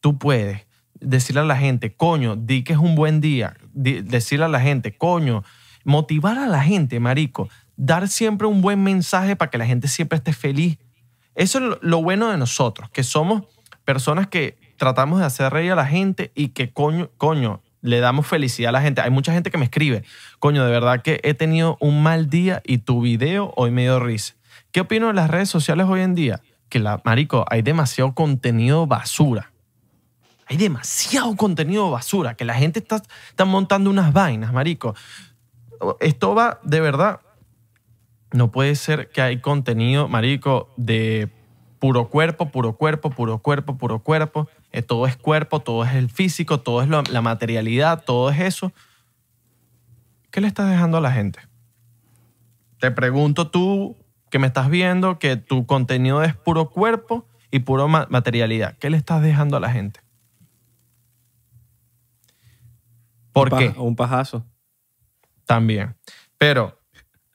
[0.00, 0.66] tú puedes.
[1.00, 3.56] Decirle a la gente, coño, di que es un buen día.
[3.72, 5.44] Decirle a la gente, coño,
[5.84, 7.48] motivar a la gente, marico.
[7.76, 10.78] Dar siempre un buen mensaje para que la gente siempre esté feliz.
[11.34, 13.44] Eso es lo, bueno de nosotros, que somos
[13.84, 18.26] personas que tratamos de hacer reír a la gente y que coño, coño, le damos
[18.26, 19.00] felicidad a la gente.
[19.00, 20.04] Hay mucha gente que me escribe,
[20.38, 24.00] coño, de verdad que he tenido un mal día y tu video hoy me dio
[24.00, 24.34] risa.
[24.72, 26.40] ¿Qué opino de las redes sociales hoy en día?
[26.68, 29.50] Que la, marico, hay demasiado contenido basura.
[30.46, 32.96] Hay demasiado contenido basura, que la gente está,
[33.28, 34.94] está montando unas vainas, marico.
[36.00, 37.20] Esto va de verdad.
[38.32, 41.28] No puede ser que hay contenido, marico, de
[41.80, 44.48] puro cuerpo, puro cuerpo, puro cuerpo, puro cuerpo.
[44.72, 48.38] Eh, todo es cuerpo, todo es el físico, todo es lo- la materialidad, todo es
[48.40, 48.72] eso.
[50.30, 51.40] ¿Qué le estás dejando a la gente?
[52.78, 53.96] Te pregunto tú
[54.30, 58.76] que me estás viendo que tu contenido es puro cuerpo y puro ma- materialidad.
[58.78, 60.00] ¿Qué le estás dejando a la gente?
[63.32, 63.74] ¿Por Un qué?
[63.78, 64.44] Un pajazo.
[65.50, 65.96] También.
[66.38, 66.78] Pero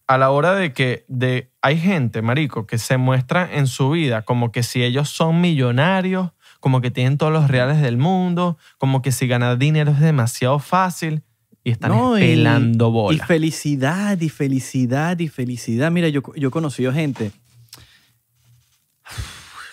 [0.07, 4.21] a la hora de que de, hay gente, marico, que se muestra en su vida
[4.21, 9.01] como que si ellos son millonarios, como que tienen todos los reales del mundo, como
[9.01, 11.23] que si ganar dinero es demasiado fácil.
[11.61, 13.17] y están pelando bola.
[13.17, 15.91] Y felicidad, y felicidad, y felicidad.
[15.91, 17.33] Mira, yo, yo he conocido gente.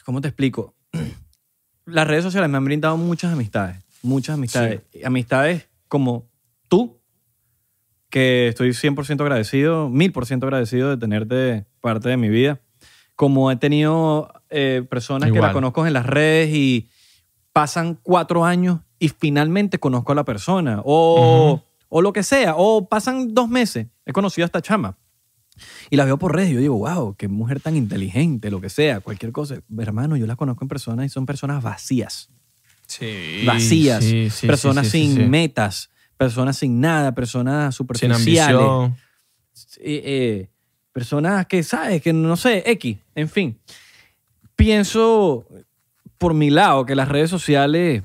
[0.04, 0.74] ¿Cómo te explico?
[1.84, 3.76] Las redes sociales me han brindado muchas amistades.
[4.02, 4.80] Muchas amistades.
[5.04, 6.26] Amistades como
[6.66, 7.01] tú,
[8.12, 12.60] que estoy 100% agradecido, 1000% agradecido de tenerte parte de mi vida.
[13.16, 16.88] Como he tenido eh, personas que la conozco en las redes y
[17.52, 20.80] pasan cuatro años y finalmente conozco a la persona.
[20.84, 21.62] O
[21.94, 24.96] o lo que sea, o pasan dos meses, he conocido a esta chama.
[25.90, 28.70] Y la veo por redes y yo digo, wow, qué mujer tan inteligente, lo que
[28.70, 29.56] sea, cualquier cosa.
[29.78, 32.30] Hermano, yo la conozco en persona y son personas vacías.
[32.86, 33.44] Sí.
[33.44, 34.02] Vacías.
[34.40, 35.90] personas sin metas,
[36.22, 38.92] personas sin nada, personas superficiales.
[39.52, 40.50] Sin eh, eh,
[40.92, 42.00] personas que, ¿sabes?
[42.00, 43.58] Que no sé, X, en fin.
[44.54, 45.46] Pienso,
[46.18, 48.04] por mi lado, que las redes sociales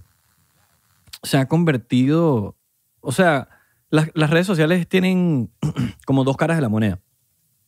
[1.22, 2.56] se han convertido,
[3.02, 3.50] o sea,
[3.90, 5.52] las, redes sociales tienen
[6.06, 7.00] como dos caras de la moneda.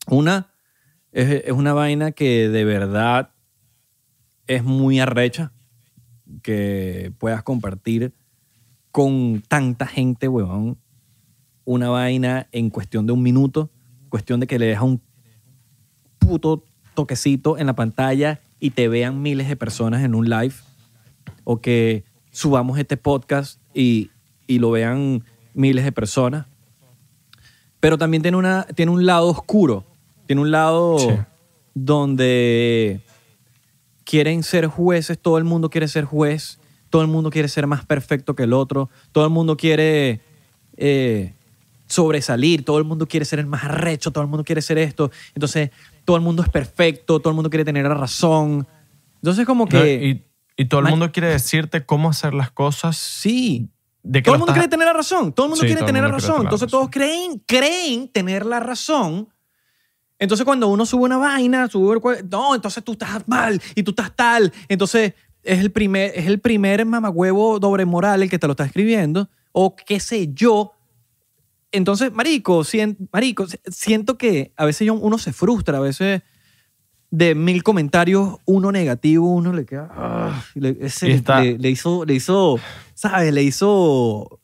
[0.07, 0.51] Una
[1.11, 3.31] es, una vaina que de verdad
[4.47, 5.51] es muy arrecha
[6.41, 8.13] que puedas compartir
[8.91, 10.77] con tanta gente, huevón,
[11.65, 13.69] una vaina en cuestión de un minuto,
[14.09, 15.01] cuestión de que le dejas un
[16.17, 16.63] puto
[16.95, 20.53] toquecito en la pantalla y te vean miles de personas en un live,
[21.43, 24.11] o que subamos este podcast y,
[24.47, 25.23] y lo vean
[25.53, 26.45] miles de personas.
[27.79, 29.85] Pero también tiene, una, tiene un lado oscuro,
[30.25, 30.97] tiene un lado
[31.73, 33.01] donde
[34.03, 36.59] quieren ser jueces, todo el mundo quiere ser juez,
[36.89, 40.21] todo el mundo quiere ser más perfecto que el otro, todo el mundo quiere
[40.77, 41.33] eh,
[41.87, 45.11] sobresalir, todo el mundo quiere ser el más arrecho, todo el mundo quiere ser esto.
[45.33, 45.71] Entonces,
[46.05, 48.67] todo el mundo es perfecto, todo el mundo quiere tener la razón.
[49.15, 50.23] Entonces, como que...
[50.57, 52.97] y, y todo el mundo quiere decirte cómo hacer las cosas.
[52.97, 53.69] Sí
[54.23, 55.33] todo el mundo quiere tener la razón.
[55.33, 56.41] Todo el mundo quiere tener la razón.
[56.41, 59.29] Entonces todos creen, creen tener la razón.
[60.17, 64.15] Entonces cuando uno sube una vaina, sube no, entonces tú estás mal y tú estás
[64.15, 64.51] tal.
[64.67, 65.13] Entonces
[65.49, 69.29] es el primer, es el primer mamagüevo doble moral el que te lo está escribiendo
[69.51, 70.73] o qué sé yo.
[71.71, 72.63] Entonces, marico,
[73.11, 76.21] marico, siento que a veces uno se frustra, a veces
[77.09, 79.89] de mil comentarios, uno negativo, uno le queda.
[79.91, 82.59] Ah, le, le, hizo, le hizo,
[82.93, 83.33] ¿sabes?
[83.33, 84.39] Le hizo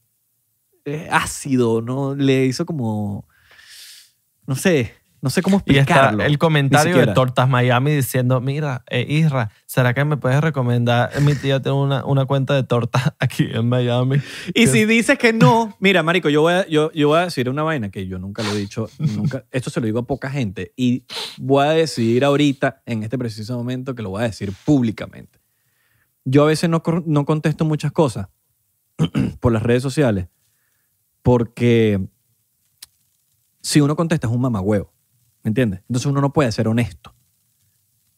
[0.86, 2.16] eh, ácido, ¿no?
[2.16, 3.28] Le hizo como.
[4.48, 4.94] No sé.
[5.26, 6.20] No sé cómo explicarlo.
[6.20, 10.40] Y está el comentario de Tortas Miami diciendo, mira, eh, Isra, ¿será que me puedes
[10.40, 11.20] recomendar?
[11.22, 14.22] Mi tía tiene una, una cuenta de tortas aquí en Miami.
[14.54, 17.50] Y si dices que no, mira, marico, yo voy, a, yo, yo voy a decir
[17.50, 20.30] una vaina que yo nunca lo he dicho, nunca, esto se lo digo a poca
[20.30, 21.06] gente y
[21.38, 25.40] voy a decidir ahorita, en este preciso momento, que lo voy a decir públicamente.
[26.24, 28.28] Yo a veces no, no contesto muchas cosas
[29.40, 30.28] por las redes sociales
[31.24, 32.00] porque
[33.60, 34.95] si uno contesta es un mamagüevo.
[35.46, 35.82] ¿Me entiendes?
[35.88, 37.14] Entonces uno no puede ser honesto.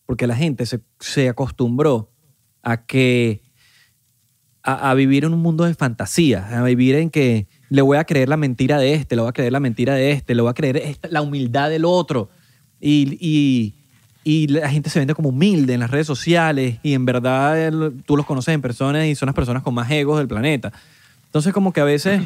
[0.06, 2.10] Porque la gente se, acostumbró
[2.64, 3.42] a que.
[4.64, 8.28] A, vivir en un mundo de fantasía, a vivir en que le voy a creer
[8.28, 10.54] la mentira de este, le voy a creer la mentira de este, le voy a
[10.54, 12.30] creer la humildad del otro.
[12.82, 13.74] Y,
[14.24, 17.72] y, la gente se vende como humilde en las redes sociales y en verdad
[18.06, 20.74] tú los conoces en personas y son las personas con más egos del planeta.
[21.26, 22.22] Entonces como que a veces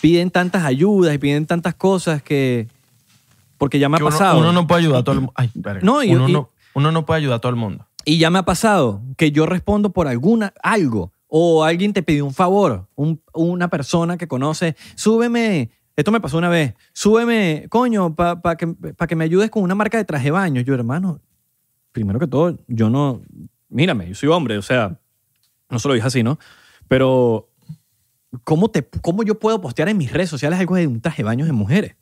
[0.00, 2.66] piden tantas ayudas y piden tantas cosas que,
[3.60, 4.38] porque ya me ha pasado.
[4.38, 5.34] Uno no puede ayudar a todo el mundo.
[5.82, 7.86] No, uno, no, uno no puede ayudar a todo el mundo.
[8.06, 11.12] Y ya me ha pasado que yo respondo por alguna, algo.
[11.28, 12.88] O alguien te pidió un favor,
[13.34, 18.74] una persona que conoce, súbeme, esto me pasó una vez, súbeme, coño, para que,
[19.06, 20.62] que me ayudes con una marca de traje de baño.
[20.62, 21.20] Yo, hermano,
[21.92, 23.20] primero que todo, yo no,
[23.68, 24.98] mírame, yo soy hombre, o sea,
[25.68, 26.38] no se lo dije así, ¿no?
[26.88, 27.50] Pero,
[28.42, 31.26] ¿cómo, te, ¿cómo yo puedo postear en mis redes sociales algo de un traje de
[31.26, 31.96] baño de mujeres?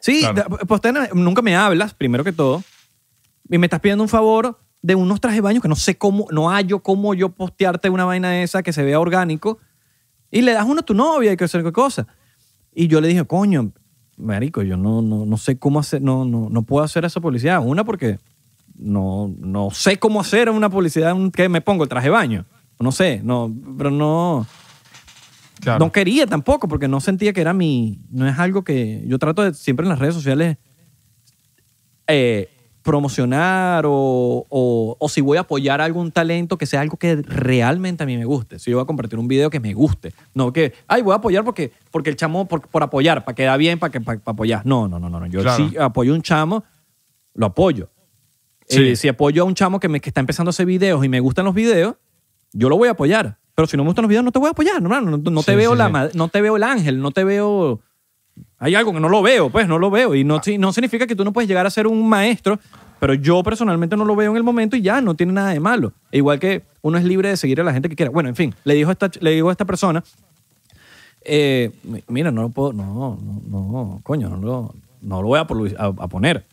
[0.00, 0.24] Sí,
[0.66, 0.80] pues
[1.14, 2.62] nunca me hablas, primero que todo,
[3.48, 6.26] y me estás pidiendo un favor de unos trajes de baño que no sé cómo,
[6.30, 9.58] no hallo cómo yo postearte una vaina esa que se vea orgánico,
[10.30, 12.06] y le das uno a tu novia y que hacer qué cosa.
[12.74, 13.72] Y yo le dije, coño,
[14.16, 17.60] marico, yo no, no, no sé cómo hacer, no, no, no puedo hacer esa publicidad.
[17.64, 18.18] Una, porque
[18.76, 22.44] no, no sé cómo hacer una publicidad que me pongo el traje de baño.
[22.78, 24.46] No sé, no, pero no,
[25.64, 28.00] no quería tampoco porque no sentía que era mi...
[28.10, 29.02] No es algo que...
[29.06, 30.56] Yo trato de siempre en las redes sociales
[32.06, 32.48] eh,
[32.82, 38.06] promocionar o, o, si voy a apoyar algún talento que sea algo que realmente a
[38.06, 38.58] mí me guste.
[38.58, 40.14] Si yo voy a compartir un video que me guste.
[40.32, 43.44] No que, ay, voy a apoyar porque, porque el chamo, por, por apoyar, para que
[43.44, 44.64] da bien, para, que, para, apoyar.
[44.64, 45.26] No, no, no, no.
[45.26, 46.64] Yo si apoyo a un chamo,
[47.34, 47.90] lo apoyo.
[48.70, 51.10] Eh, si apoyo a un chamo que, me, que está empezando a hacer videos y
[51.10, 51.96] me gustan los videos,
[52.52, 54.46] yo lo voy a apoyar Pero si no me gustan los videos, no te voy
[54.46, 55.92] a apoyar, no, no, no te Sí, veo sí, la, sí.
[55.92, 57.80] ma- no te veo el ángel, no te veo...
[58.60, 60.14] Hay algo que no lo veo, pues no lo veo.
[60.14, 62.60] Y no, si- no significa que tú no puedes llegar a ser un maestro,
[63.00, 65.58] pero yo personalmente no lo veo en el momento y ya, no tiene nada de
[65.58, 65.92] malo.
[66.12, 68.12] E igual que uno es libre de seguir a la gente que quiera.
[68.12, 70.04] Bueno, en fin, le dijo esta, le digo a esta persona,
[71.24, 73.18] eh, mi- mira, no lo puedo, no,
[73.50, 76.44] no, no, coño, no lo, no lo voy a, polu- a- a poner.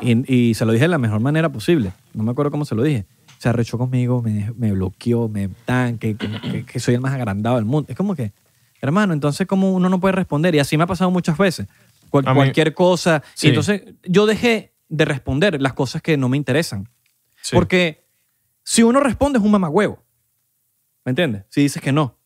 [0.00, 1.92] Y, y se lo dije de la mejor manera posible.
[2.14, 3.06] No me acuerdo cómo se lo dije.
[3.38, 7.64] Se arrechó conmigo, me, me bloqueó, me tan, que, que- soy el más agrandado del
[7.64, 7.86] mundo.
[7.90, 8.32] Es como que,
[8.80, 10.54] hermano, entonces como uno no puede responder.
[10.54, 11.68] Y así me ha pasado muchas veces.
[12.10, 13.22] Cual- A mí- cualquier cosa.
[13.34, 13.46] Sí.
[13.46, 16.88] Y entonces yo dejé de responder las cosas que no me interesan.
[17.42, 17.54] Sí.
[17.54, 18.04] Porque
[18.64, 20.02] si uno responde es un mamagüevo.
[21.04, 21.44] ¿Me entiendes?
[21.48, 22.16] Si dices que no.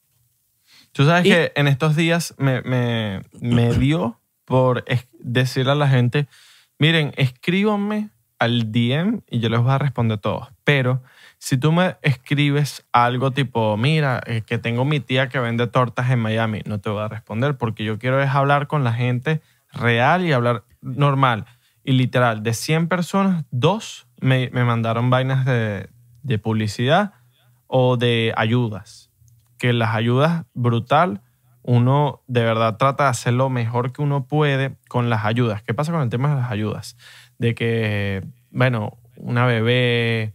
[0.93, 4.85] Tú sabes Y- que en estos días me, me, me dio por
[5.21, 6.27] decirle a la gente,
[6.79, 10.49] miren, escríbanme al DM y yo les voy a responder todos.
[10.73, 11.03] Pero
[11.37, 16.11] si tú me escribes algo tipo, mira, eh, que tengo mi tía que vende tortas
[16.11, 19.43] en Miami, no te voy a responder porque yo quiero es hablar con la gente
[19.71, 21.45] real y hablar normal.
[21.85, 25.91] Y literal, de 100 personas, dos me, me mandaron vainas de,
[26.23, 27.13] de publicidad
[27.67, 29.11] o de ayudas.
[29.59, 31.21] Que las ayudas, brutal,
[31.61, 35.63] uno de verdad trata de hacer lo mejor que uno puede con las ayudas.
[35.63, 36.97] ¿Qué pasa con el tema de las ayudas?
[37.37, 40.33] De que, bueno, una bebé,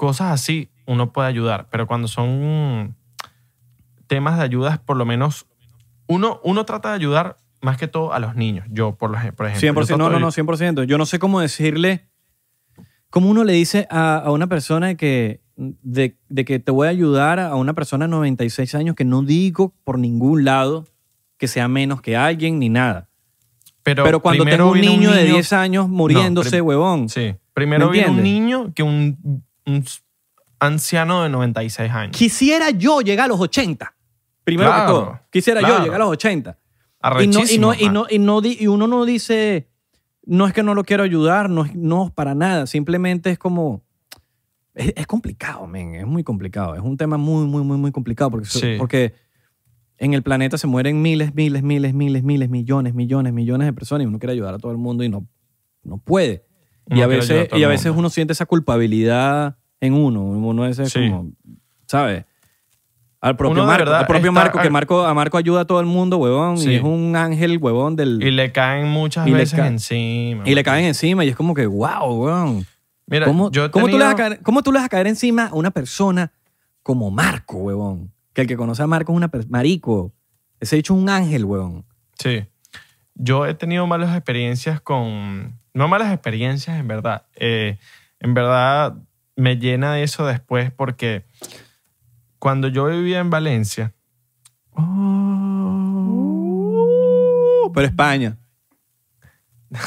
[0.00, 1.68] cosas así, uno puede ayudar.
[1.70, 2.96] Pero cuando son
[4.06, 5.46] temas de ayudas, por lo menos,
[6.06, 8.66] uno, uno trata de ayudar más que todo a los niños.
[8.70, 9.82] Yo, por, ej- por ejemplo.
[9.84, 10.84] 100%, yo no, no, no, 100%.
[10.84, 12.06] Yo no sé cómo decirle,
[13.10, 16.90] cómo uno le dice a, a una persona que, de, de que te voy a
[16.90, 20.86] ayudar a una persona de 96 años que no digo por ningún lado
[21.36, 23.10] que sea menos que alguien ni nada.
[23.82, 27.10] Pero, Pero cuando tengo un niño, de 10 años muriéndose, huevón.
[27.10, 27.34] Sí.
[27.52, 29.84] Primero ¿Me viene un niño que un, un
[30.58, 32.16] anciano de 96 años.
[32.16, 33.94] Quisiera yo llegar a los 80.
[34.44, 35.20] Primero Claro, que todo.
[35.30, 36.50] Quisiera yo llegar a los 80.
[36.50, 36.58] Y, no, y,
[37.00, 37.94] Arrechísimo, no, y, man.
[37.94, 39.68] no, y, no di- y uno no dice,
[40.24, 42.66] no es que no lo quiero ayudar, no, no para nada.
[42.66, 43.82] Simplemente es como,
[44.74, 46.74] es, es complicado, men, es muy complicado.
[46.74, 48.74] Es un tema muy, muy, muy, muy complicado porque, Sí.
[48.78, 49.14] porque
[49.96, 54.04] en el planeta se mueren miles, miles, miles, miles, miles, millones, millones, millones de personas
[54.04, 55.26] y uno quiere ayudar a todo el mundo y no,
[55.82, 56.44] no puede.
[56.90, 60.22] Y a veces, y a veces uno siente esa culpabilidad en uno.
[60.22, 61.08] Uno es Sí.
[61.10, 61.30] como,
[61.86, 62.24] ¿sabes?
[63.22, 65.86] Al propio Marco, verdad al propio Marco, que Marco, a Marco ayuda a todo el
[65.86, 66.70] mundo, huevón, Sí.
[66.70, 68.22] y es un ángel, huevón, del...
[68.22, 70.42] Y le caen muchas Y veces ca- encima.
[70.48, 72.66] Y le caen encima y es como que, wow, weón.
[73.06, 74.88] Mira, ¿Cómo, yo cómo tú le vas a tenido- caer, ¿Cómo tú le vas a
[74.88, 76.32] caer encima a una persona
[76.82, 78.10] como Marco, huevón?
[78.32, 79.50] Que el que conoce a Marco es una persona...
[79.52, 80.14] Marico.
[80.58, 81.84] Ese dicho es un ángel, huevón.
[82.18, 82.44] Sí.
[83.16, 85.58] Yo he tenido malas experiencias con...
[85.74, 87.26] No malas experiencias, en verdad.
[87.36, 87.78] Eh,
[88.20, 88.94] en verdad
[89.36, 91.24] me llena de eso después porque
[92.38, 93.92] cuando yo vivía en Valencia...
[96.40, 98.36] Uh, pero España.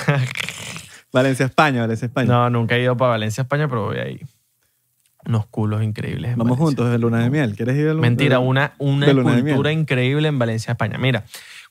[1.12, 2.28] Valencia, España, Valencia, España.
[2.32, 4.20] No, nunca he ido para Valencia, España, pero voy ahí.
[5.26, 6.32] Unos culos increíbles.
[6.32, 6.66] en Vamos Valencia.
[6.66, 7.56] juntos de luna de miel.
[7.56, 9.80] ¿Quieres ir a luna Mentira, de- una, una de luna de cultura miel?
[9.82, 10.98] increíble en Valencia, España.
[10.98, 11.24] Mira,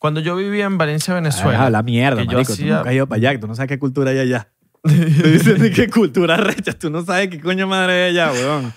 [0.02, 1.64] cuando yo vivía en Valencia, Venezuela...
[1.66, 2.48] Ah, la mierda, que yo marico.
[2.48, 3.38] Tú hacía- nunca has ido para allá.
[3.38, 4.48] Tú no sabes qué cultura hay allá.
[4.82, 4.92] Te
[5.30, 6.72] dicen de qué cultura recha.
[6.72, 8.74] Tú no sabes qué coño madre hay allá, weón.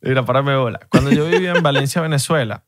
[0.00, 0.78] Mira, párame bola.
[0.88, 2.62] Cuando yo vivía en Valencia, Venezuela,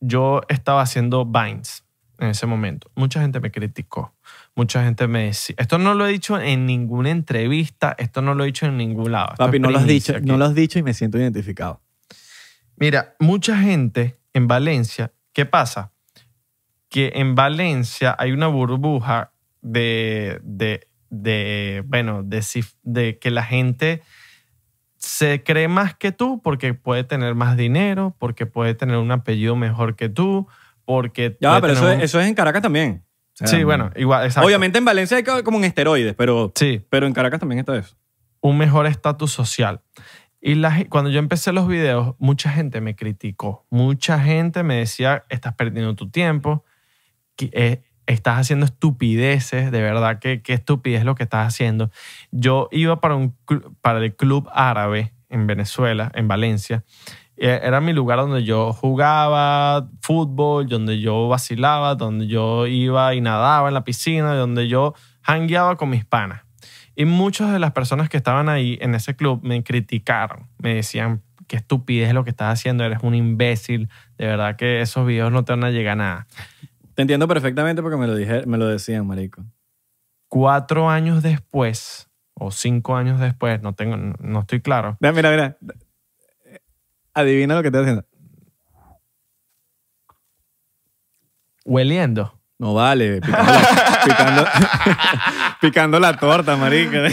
[0.00, 1.84] yo estaba haciendo Vines
[2.20, 2.90] en ese momento.
[2.94, 4.14] Mucha gente me criticó.
[4.54, 5.56] Mucha gente me decía...
[5.58, 7.94] Esto no lo he dicho en ninguna entrevista.
[7.98, 9.34] Esto no lo he dicho en ningún lado.
[9.36, 10.24] Papi, no lo has dicho, aquí.
[10.24, 11.82] no lo has dicho y me siento identificado.
[12.76, 15.92] Mira, mucha gente en Valencia, ¿qué pasa?
[16.90, 19.32] Que en Valencia hay una burbuja
[19.62, 24.02] de, de, de bueno, de, que la gente
[24.96, 29.56] se cree más que tú porque puede tener más dinero, porque puede tener un apellido
[29.56, 30.46] mejor que tú,
[30.84, 31.36] porque...
[31.40, 33.02] Ya, pero eso un- eso es en Caracas también.
[33.32, 34.46] O sea, Sí, bueno, igual, exacto.
[34.46, 37.76] Obviamente en Valencia hay co- como en esteroides, pero, Sí, pero en Caracas también está
[37.78, 37.96] eso.
[38.42, 39.80] un mejor estatus social.
[40.42, 43.66] Y la cuando yo empecé los videos, mucha gente me criticó.
[43.70, 46.64] Mucha gente me decía, estás perdiendo tu tiempo,
[47.52, 51.90] eh, estás haciendo estupideces, de verdad, que qué estupidez lo que estás haciendo.
[52.30, 53.16] Yo iba para,
[53.98, 56.84] el club árabe en Venezuela, en Valencia.
[57.36, 63.20] Eh, Era mi lugar donde yo jugaba fútbol, donde yo vacilaba, donde yo iba y
[63.20, 66.42] nadaba en la piscina, donde yo hangueaba con mis panas.
[66.96, 70.48] Y muchas de las personas que estaban ahí en ese club me criticaron.
[70.58, 73.88] Me decían, qué estupidez es lo que estás haciendo, eres un imbécil.
[74.18, 76.26] De verdad que esos videos no te van a llegar a nada.
[77.00, 79.42] Entiendo perfectamente porque me lo, dije, me lo decían, marico.
[80.28, 84.98] Cuatro años después, o cinco años después, no, tengo, no estoy claro.
[85.00, 85.56] Mira, mira, mira.
[87.14, 88.04] Adivina lo que estoy haciendo.
[91.64, 92.38] Hueliendo.
[92.58, 93.22] No vale,
[94.04, 94.44] picando,
[95.62, 96.92] picando, la torta, marico.
[96.92, 97.08] La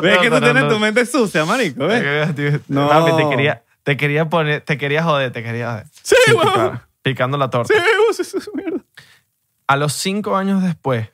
[0.00, 1.88] ¿Ves que tú no, tienes tu mente sucia, marico?
[1.88, 2.32] ¿ves?
[2.68, 3.16] No.
[3.16, 5.84] Te quería, te quería poner, te quería joder, te quería.
[5.90, 6.80] Sí, weón.
[7.02, 7.74] Picando la torta.
[7.74, 8.73] Sí, weón.
[9.66, 11.08] A los cinco años después,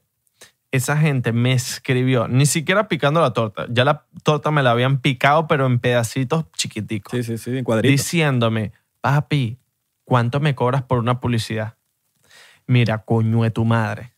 [0.72, 5.00] esa gente me escribió, ni siquiera picando la torta, ya la torta me la habían
[5.00, 7.90] picado, pero en pedacitos chiquiticos, Sí, sí, sí, en cuadritos.
[7.92, 9.58] diciéndome, papi,
[10.04, 11.74] ¿cuánto me cobras por una publicidad?
[12.66, 14.12] Mira, coño de tu madre,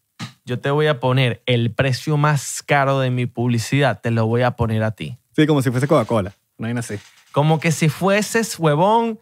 [0.45, 4.43] yo te voy a poner el precio más caro de mi publicidad, te lo voy
[4.43, 5.19] a poner a ti.
[5.35, 6.35] Sí, como si fuese Coca-Cola.
[6.59, 6.97] No hay así.
[7.33, 9.19] Como que si fueses huevón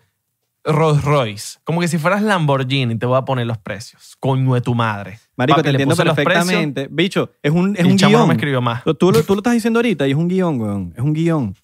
[0.64, 1.58] Rolls Royce.
[1.64, 4.16] Como que si fueras Lamborghini, te voy a poner los precios.
[4.20, 5.18] Coño de tu madre.
[5.36, 6.88] Marico, Papi, te entiendo perfectamente.
[6.90, 8.28] Bicho, es un, es un chamo no guion.
[8.28, 8.84] me escribió más.
[8.84, 10.92] Tú, tú lo, tú lo estás diciendo ahorita y es un guion, weón.
[10.96, 11.54] Es un guion.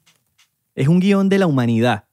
[0.74, 2.04] Es un guion de la humanidad.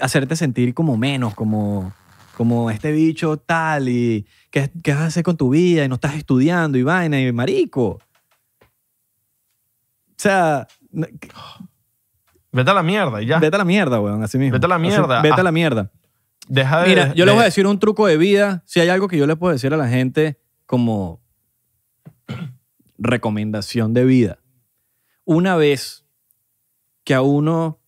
[0.00, 1.92] Hacerte sentir como menos, como,
[2.36, 5.94] como este bicho tal y ¿qué, qué vas a hacer con tu vida y no
[5.94, 7.84] estás estudiando y vaina y marico.
[7.84, 8.00] O
[10.16, 10.66] sea,
[12.54, 13.38] Vete a la mierda y ya.
[13.38, 14.52] vete a la mierda, weón, así mismo.
[14.54, 15.20] Vete a la Así- mierda.
[15.22, 15.40] vete Ah.
[15.40, 15.90] a la mierda.
[16.48, 16.88] Deja de.
[16.88, 18.62] Mira, yo les voy a decir un truco de vida.
[18.66, 21.20] Si hay algo que yo le puedo decir a la gente como
[22.98, 24.38] recomendación de vida.
[25.24, 26.04] Una vez
[27.02, 27.80] que a uno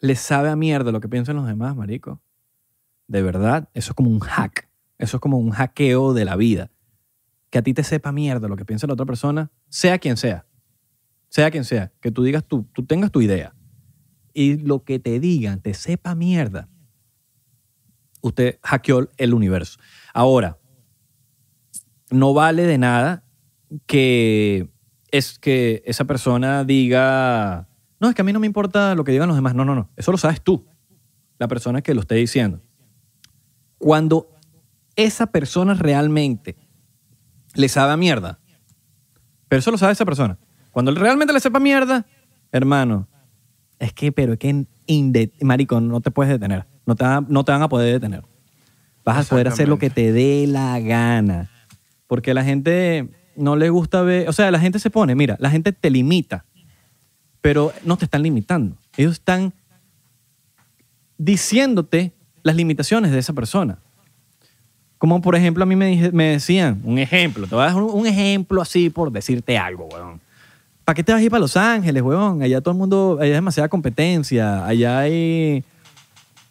[0.00, 2.20] le sabe a mierda lo que piensan los demás, marico,
[3.06, 4.68] de verdad, eso es como un hack.
[4.98, 6.70] Eso es como un hackeo de la vida.
[7.50, 10.46] Que a ti te sepa mierda lo que piensa la otra persona, sea quien sea.
[11.30, 11.90] Sea quien sea.
[12.00, 13.54] Que tú digas, tú, tú tengas tu idea.
[14.34, 16.68] Y lo que te digan te sepa mierda
[18.20, 19.78] usted hackeó el universo.
[20.12, 20.58] Ahora,
[22.10, 23.24] no vale de nada
[23.86, 24.68] que
[25.10, 27.68] es que esa persona diga,
[27.98, 29.54] no, es que a mí no me importa lo que digan los demás.
[29.54, 29.90] No, no, no.
[29.96, 30.66] Eso lo sabes tú,
[31.38, 32.60] la persona que lo esté diciendo.
[33.78, 34.30] Cuando
[34.96, 36.56] esa persona realmente
[37.54, 38.40] le sabe a mierda,
[39.48, 40.38] pero eso lo sabe esa persona.
[40.70, 42.06] Cuando realmente le sepa mierda,
[42.52, 43.08] hermano,
[43.78, 46.66] es que, pero es que, inde- marico, no te puedes detener.
[46.86, 48.22] No te, no te van a poder detener.
[49.04, 51.50] Vas a poder hacer lo que te dé la gana.
[52.06, 55.50] Porque la gente no le gusta ver, o sea, la gente se pone, mira, la
[55.50, 56.44] gente te limita,
[57.40, 58.76] pero no te están limitando.
[58.96, 59.52] Ellos están
[61.18, 62.12] diciéndote
[62.42, 63.78] las limitaciones de esa persona.
[64.98, 67.90] Como por ejemplo a mí me, me decían, un ejemplo, te voy a dar un,
[67.90, 70.20] un ejemplo así por decirte algo, weón.
[70.84, 72.42] ¿Para qué te vas a ir para Los Ángeles, weón?
[72.42, 75.62] Allá todo el mundo, allá hay demasiada competencia, allá hay...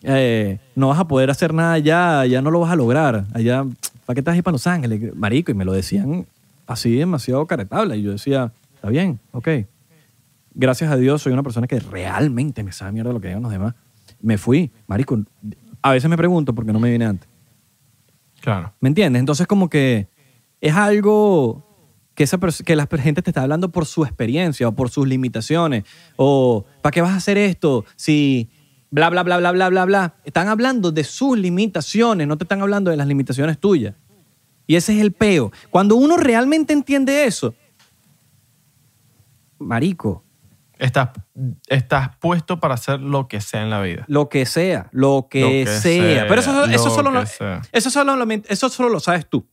[0.04, 3.66] eh, no vas a poder hacer nada allá, allá no lo vas a lograr, allá,
[4.06, 5.16] ¿para qué te vas a ir para Los Ángeles?
[5.16, 6.26] Marico, y me lo decían
[6.68, 7.98] así demasiado caretable.
[7.98, 9.48] Y yo decía, está bien, ok.
[10.54, 13.52] Gracias a Dios soy una persona que realmente me sabe mierda lo que digan los
[13.52, 13.76] demás.
[14.22, 15.20] Me fui, marico.
[15.82, 17.28] A veces me pregunto por qué no me vine antes.
[18.42, 18.74] Claro.
[18.80, 19.20] ¿Me entiendes?
[19.20, 20.08] Entonces como que
[20.62, 21.68] es algo
[22.20, 25.86] que, esa que la gente te está hablando por su experiencia o por sus limitaciones.
[26.17, 28.49] O ¿para qué vas a hacer esto si
[28.91, 30.15] bla, bla, bla, bla, bla, bla, bla?
[30.26, 33.95] Están hablando de sus limitaciones, no te están hablando de las limitaciones tuyas.
[34.67, 35.53] Y ese es el peo.
[35.70, 37.55] Cuando uno realmente entiende eso,
[39.57, 40.26] marico,
[40.78, 41.09] Estás,
[41.67, 44.03] estás puesto para hacer lo que sea en la vida.
[44.07, 45.80] lo que sea, lo que, Lo que sea.
[45.82, 46.89] sea, Pero eso, eso, lo solo,
[47.72, 49.45] eso, solo, lo- eso solo lo sabes tú.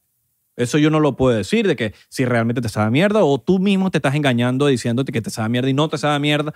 [0.56, 3.58] Eso yo no lo puedo decir de que si realmente te sabe mierda o tú
[3.58, 6.54] mismo te estás engañando diciéndote que te sabe mierda y no te sabe mierda.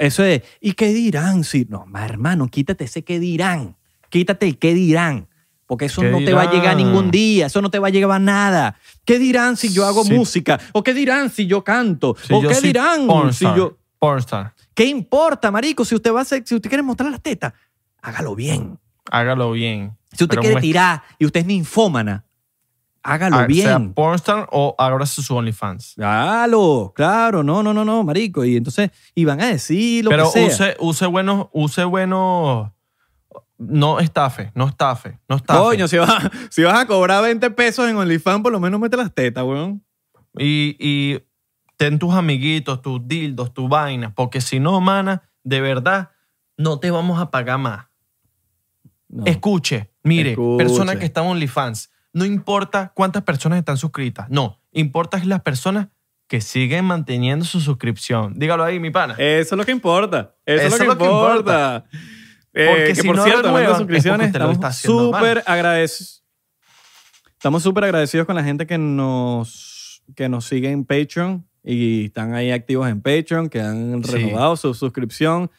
[0.00, 1.44] Eso es, ¿y qué dirán?
[1.44, 3.76] Si, no, ma, hermano, quítate ese qué dirán.
[4.10, 5.28] Quítate el qué dirán.
[5.66, 7.90] Porque eso ¿Qué no te va a llegar ningún día, eso no te va a
[7.90, 8.78] llegar a nada.
[9.04, 10.12] ¿Qué dirán si yo hago Sí.
[10.12, 10.60] música?
[10.72, 12.16] ¿O qué dirán si yo canto?
[12.22, 13.76] Si ¿O yo qué dirán si pornstar, yo...
[13.98, 14.54] pornstar.
[14.74, 15.84] ¿Qué importa, marico?
[15.84, 17.52] Si usted va a hacer, si usted quiere mostrar las tetas,
[18.00, 18.78] hágalo bien.
[19.10, 19.96] Hágalo bien.
[20.12, 22.24] Si usted Pero quiere tirar y usted es ninfómana,
[23.06, 23.94] hágalo ah, Sea bien.
[23.94, 25.94] pornstar o ábrase su OnlyFans.
[25.98, 28.44] Hágalo, claro, no, no, no, no, marico.
[28.44, 30.74] Y entonces, y van a decir lo Pero que sea.
[30.74, 32.70] use, use buenos, use buenos.
[33.58, 35.58] No estafe, no estafe, no estafe.
[35.60, 38.96] Coño, si vas, si vas a cobrar 20 pesos en OnlyFans, por lo menos mete
[38.96, 39.82] las tetas, weón.
[40.38, 41.20] Y, y
[41.78, 46.10] ten tus amiguitos, tus dildos, tu vaina, porque si no, mana, de verdad,
[46.58, 47.86] no te vamos a pagar más.
[49.08, 49.24] No.
[49.24, 50.64] Escuche, mire, Escuche.
[50.64, 55.42] persona que está en OnlyFans, no importa cuántas personas están suscritas, no, importa es las
[55.42, 55.88] personas
[56.28, 58.32] que siguen manteniendo su suscripción.
[58.38, 59.14] Dígalo ahí, mi pana.
[59.18, 60.34] Eso es lo que importa.
[60.46, 61.84] Eso, Eso es lo que, importa.
[62.54, 66.24] Eh, Porque que si por no cierto, de renuevan, es suscripciones, porque estamos súper agradecidos.
[67.32, 72.32] Estamos súper agradecidos con la gente que nos, que nos sigue en Patreon y están
[72.32, 74.12] ahí activos en Patreon, que han Sí.
[74.12, 75.50] renovado su suscripción.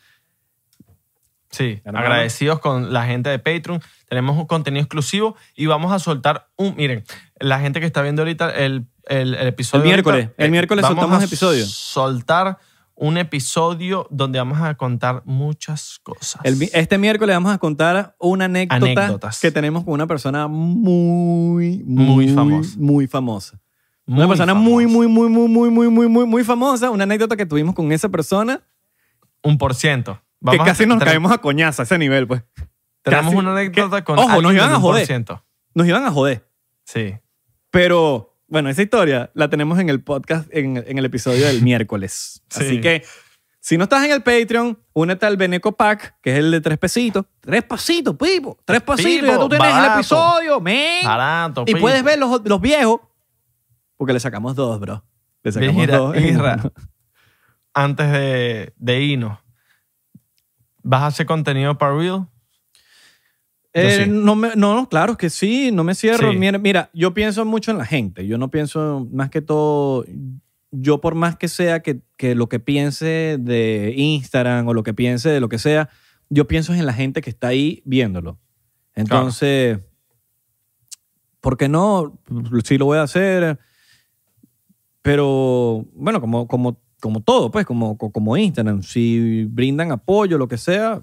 [1.57, 2.05] Sí, Hermano.
[2.05, 3.81] agradecidos con la gente de Patreon.
[4.07, 6.75] Tenemos un contenido exclusivo y vamos a soltar un.
[6.75, 7.03] Miren,
[7.39, 9.83] la gente que está viendo ahorita el, el, el episodio.
[9.83, 11.65] El miércoles, ahorita, el eh, miércoles vamos soltamos a episodio.
[11.65, 12.59] Soltar
[12.93, 16.41] un episodio donde vamos a contar muchas cosas.
[16.43, 19.39] El este miércoles vamos a contar una anécdota Anécdotas.
[19.39, 22.75] que tenemos con una persona muy, muy, Muy famosa.
[22.77, 23.59] Muy famosa.
[24.05, 26.89] Muy una persona muy, muy, muy, muy, muy, muy, muy, muy, muy famosa.
[26.89, 28.61] Una anécdota que tuvimos con esa persona
[29.43, 30.21] Un por ciento.
[30.51, 32.43] Que Vamos casi nos caemos a coñazo a ese nivel, pues.
[33.03, 34.19] Tenemos casi- una anécdota que- con.
[34.19, 35.07] Ojo, nos iban a joder.
[35.07, 35.43] 1%.
[35.73, 36.47] Nos iban a joder.
[36.85, 37.15] Sí.
[37.71, 42.41] Pero, bueno, esa historia la tenemos en el podcast, en, en el episodio del miércoles.
[42.49, 42.63] Sí.
[42.65, 43.03] Así que,
[43.59, 46.77] si no estás en el Patreon, únete al Beneco Pack, que es el de tres
[46.77, 47.25] pesitos.
[47.41, 48.57] Tres pasitos, pipo.
[48.63, 51.03] Tres pasitos, ya tú tienes el episodio, men.
[51.03, 51.65] Barato.
[51.67, 53.01] Y puedes ver los, los viejos,
[53.97, 55.03] porque le sacamos dos, bro.
[55.43, 56.15] Le sacamos Mira, dos.
[56.17, 56.61] Isra,
[57.73, 59.37] antes de, de irnos,
[60.87, 62.27] ¿vas a hacer contenido para Real?
[63.73, 64.09] Eh, sí.
[64.09, 66.31] no, me- no, claro que sí, no me cierro.
[66.31, 66.37] Sí.
[66.37, 68.25] Mira, mira, yo pienso mucho en la gente.
[68.25, 70.05] Yo no pienso más que todo.
[70.71, 74.93] Yo, por más que sea que, que lo que piense de Instagram o lo que
[74.93, 75.89] piense de lo que sea,
[76.29, 78.39] yo pienso en la gente que está ahí viéndolo.
[78.95, 79.79] Entonces,
[81.41, 82.19] ¿por qué no?
[82.63, 83.59] Sí lo voy a hacer.
[85.01, 88.81] Pero, bueno, como, como, como todo, pues, como, como Instagram.
[88.83, 91.01] Si brindan apoyo, lo que sea,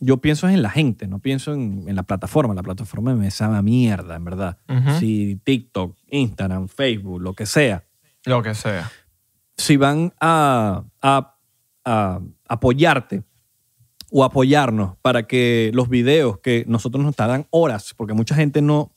[0.00, 2.54] yo pienso en la gente, no pienso en, en la plataforma.
[2.54, 4.58] La plataforma me sabe a mierda, en verdad.
[4.98, 7.84] Si TikTok, Instagram, Facebook, lo que sea,
[8.24, 8.90] Lo que sea.
[9.56, 11.32] si van a, a-
[11.84, 13.22] a apoyarte
[14.10, 18.92] o apoyarnos para que los videos que nosotros nos tardan horas, porque mucha gente no,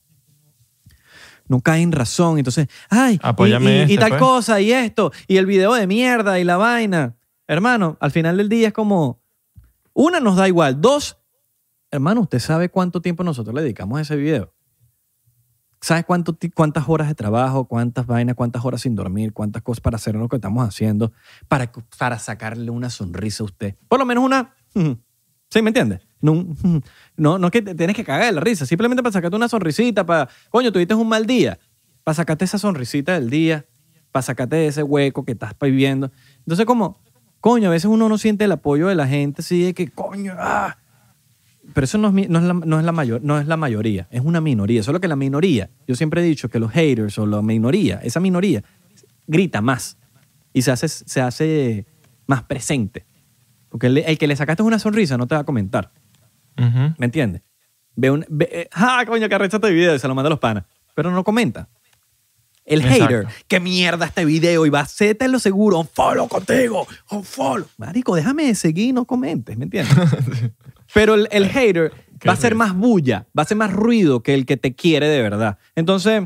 [1.50, 4.22] no cae en razón, entonces, ay, y- Apóyame y, y este, tal pues.
[4.22, 7.18] cosa, y esto, y el video de mierda, y la vaina.
[7.47, 9.22] Hermano, al final del día es como,
[9.93, 10.80] una, nos da igual.
[10.80, 11.18] Dos,
[11.91, 14.54] hermano, ¿usted sabe cuánto tiempo nosotros le dedicamos a ese video?
[15.82, 19.95] ¿Sabes cuánto, cuántas horas de trabajo, cuántas vainas, cuántas horas sin dormir, cuántas cosas para
[19.95, 21.14] hacer lo que estamos haciendo,
[21.47, 23.76] para, para sacarle una sonrisa a usted?
[23.88, 24.54] Por lo menos una...
[25.50, 26.02] ¿Sí me entiendes?
[27.17, 30.30] No, no, que te tienes que cagar la risa, simplemente para sacarte una sonrisita, para...
[30.49, 31.59] Coño, tuviste un mal día,
[32.03, 33.65] para sacarte esa sonrisita del día,
[34.11, 36.11] para sacarte de ese hueco que estás viviendo.
[36.39, 36.99] Entonces, como,
[37.41, 40.34] coño, a veces uno no siente el apoyo de la gente, así de que, coño,
[40.38, 40.78] ah,
[41.74, 44.07] pero eso no es, no es, la, no, es la mayor, no es la mayoría,
[44.11, 44.82] es una minoría.
[44.84, 48.20] Solo que la minoría, yo siempre he dicho que los haters o la minoría, esa
[48.20, 48.63] minoría
[49.28, 49.97] grita más
[50.53, 51.86] y se hace, se hace
[52.28, 53.05] más presente.
[53.70, 55.91] Porque el, el que le sacaste una sonrisa no te va a comentar,
[56.97, 57.41] ¿me entiendes?
[57.95, 60.39] Ve un, ve, ah, coño, que arrecha este video y se lo manda a los
[60.39, 61.70] panas, pero no comenta.
[62.66, 63.05] El Exacto.
[63.05, 67.68] hater, qué mierda este video y va a lo seguro, un follow contigo, un follow.
[67.78, 69.97] Marico, déjame de seguir y no comentes, ¿me entiendes?
[70.93, 71.91] Pero el, el hater
[72.28, 75.07] va a ser más bulla, va a ser más ruido que el que te quiere
[75.07, 75.57] de verdad.
[75.76, 76.24] Entonces,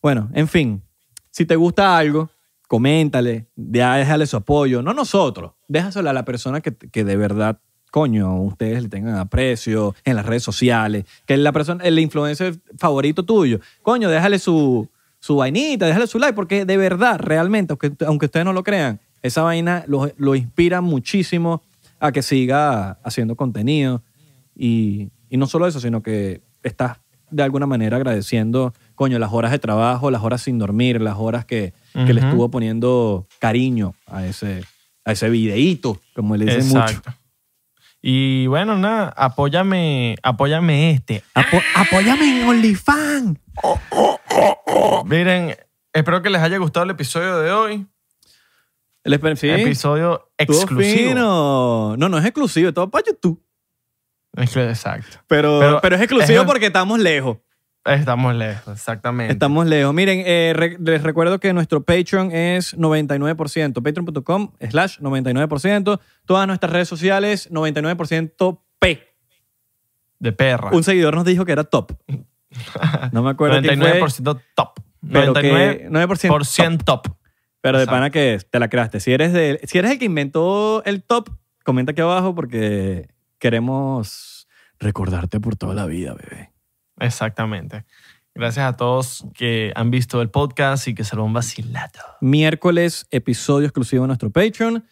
[0.00, 0.82] bueno, en fin,
[1.30, 2.30] si te gusta algo,
[2.68, 4.82] coméntale, ya déjale su apoyo.
[4.82, 7.58] No nosotros, déjaselo a la persona que, que de verdad,
[7.92, 12.58] coño, ustedes le tengan aprecio en las redes sociales, que es la persona, el influencer
[12.78, 13.60] favorito tuyo.
[13.82, 14.88] Coño, déjale su,
[15.20, 18.98] su vainita, déjale su like, porque de verdad, realmente, aunque, aunque ustedes no lo crean,
[19.20, 21.62] esa vaina lo, lo inspira muchísimo
[22.00, 24.02] a que siga haciendo contenido.
[24.56, 26.96] Y, y no solo eso, sino que estás
[27.30, 31.44] de alguna manera agradeciendo, coño, las horas de trabajo, las horas sin dormir, las horas
[31.44, 34.64] que, que le estuvo poniendo cariño a ese,
[35.04, 37.02] a ese videíto, como le dicen mucho.
[38.04, 41.22] Y bueno, nada, apóyame, apóyame este.
[41.34, 43.38] Apo- apóyame en OnlyFans.
[45.04, 45.56] Miren,
[45.92, 47.86] espero que les haya gustado el episodio de hoy.
[49.04, 50.80] El sí, Episodio exclusivo.
[51.08, 51.96] fino.
[51.96, 53.40] No, no es exclusivo, es todo para YouTube.
[54.36, 55.18] Exacto.
[55.26, 57.38] Pero, Pero pero, es exclusivo es- porque estamos lejos.
[57.84, 59.32] Estamos lejos, exactamente.
[59.32, 59.92] Estamos lejos.
[59.92, 63.82] Miren, eh, re- les recuerdo que nuestro Patreon es 99%.
[63.82, 66.00] Patreon.com slash 99%.
[66.24, 69.08] Todas nuestras redes sociales, 99% P.
[70.20, 70.70] De perra.
[70.72, 71.92] Un seguidor nos dijo que era top.
[73.10, 74.00] No me acuerdo quién fue.
[74.00, 74.80] 99% top.
[75.10, 77.08] Pero que 99% 9% top.
[77.60, 77.96] Pero de Exacto.
[77.96, 79.00] pana que es, te la creaste.
[79.00, 81.30] Si eres, de, si eres el que inventó el top,
[81.64, 83.08] comenta aquí abajo porque
[83.38, 84.46] queremos
[84.78, 86.51] recordarte por toda la vida, bebé.
[87.02, 87.84] Exactamente.
[88.34, 92.00] Gracias a todos que han visto el podcast y que se lo han vacilado.
[92.20, 94.84] Miércoles, episodio exclusivo de nuestro Patreon.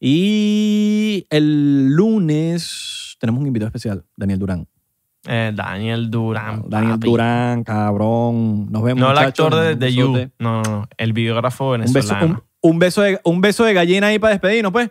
[0.00, 4.66] Y el lunes tenemos un invitado especial, Daniel Durán.
[5.28, 6.64] Eh, Daniel Durán.
[6.68, 7.06] Daniel papi.
[7.06, 8.66] Durán, cabrón.
[8.72, 9.00] Nos vemos.
[9.02, 10.30] No el actor de, de You.
[10.38, 10.88] No, no, no.
[10.96, 12.42] El videógrafo Un beso, venezolano.
[12.62, 14.90] un, un beso de, un beso de gallina ahí para despedirnos, pues.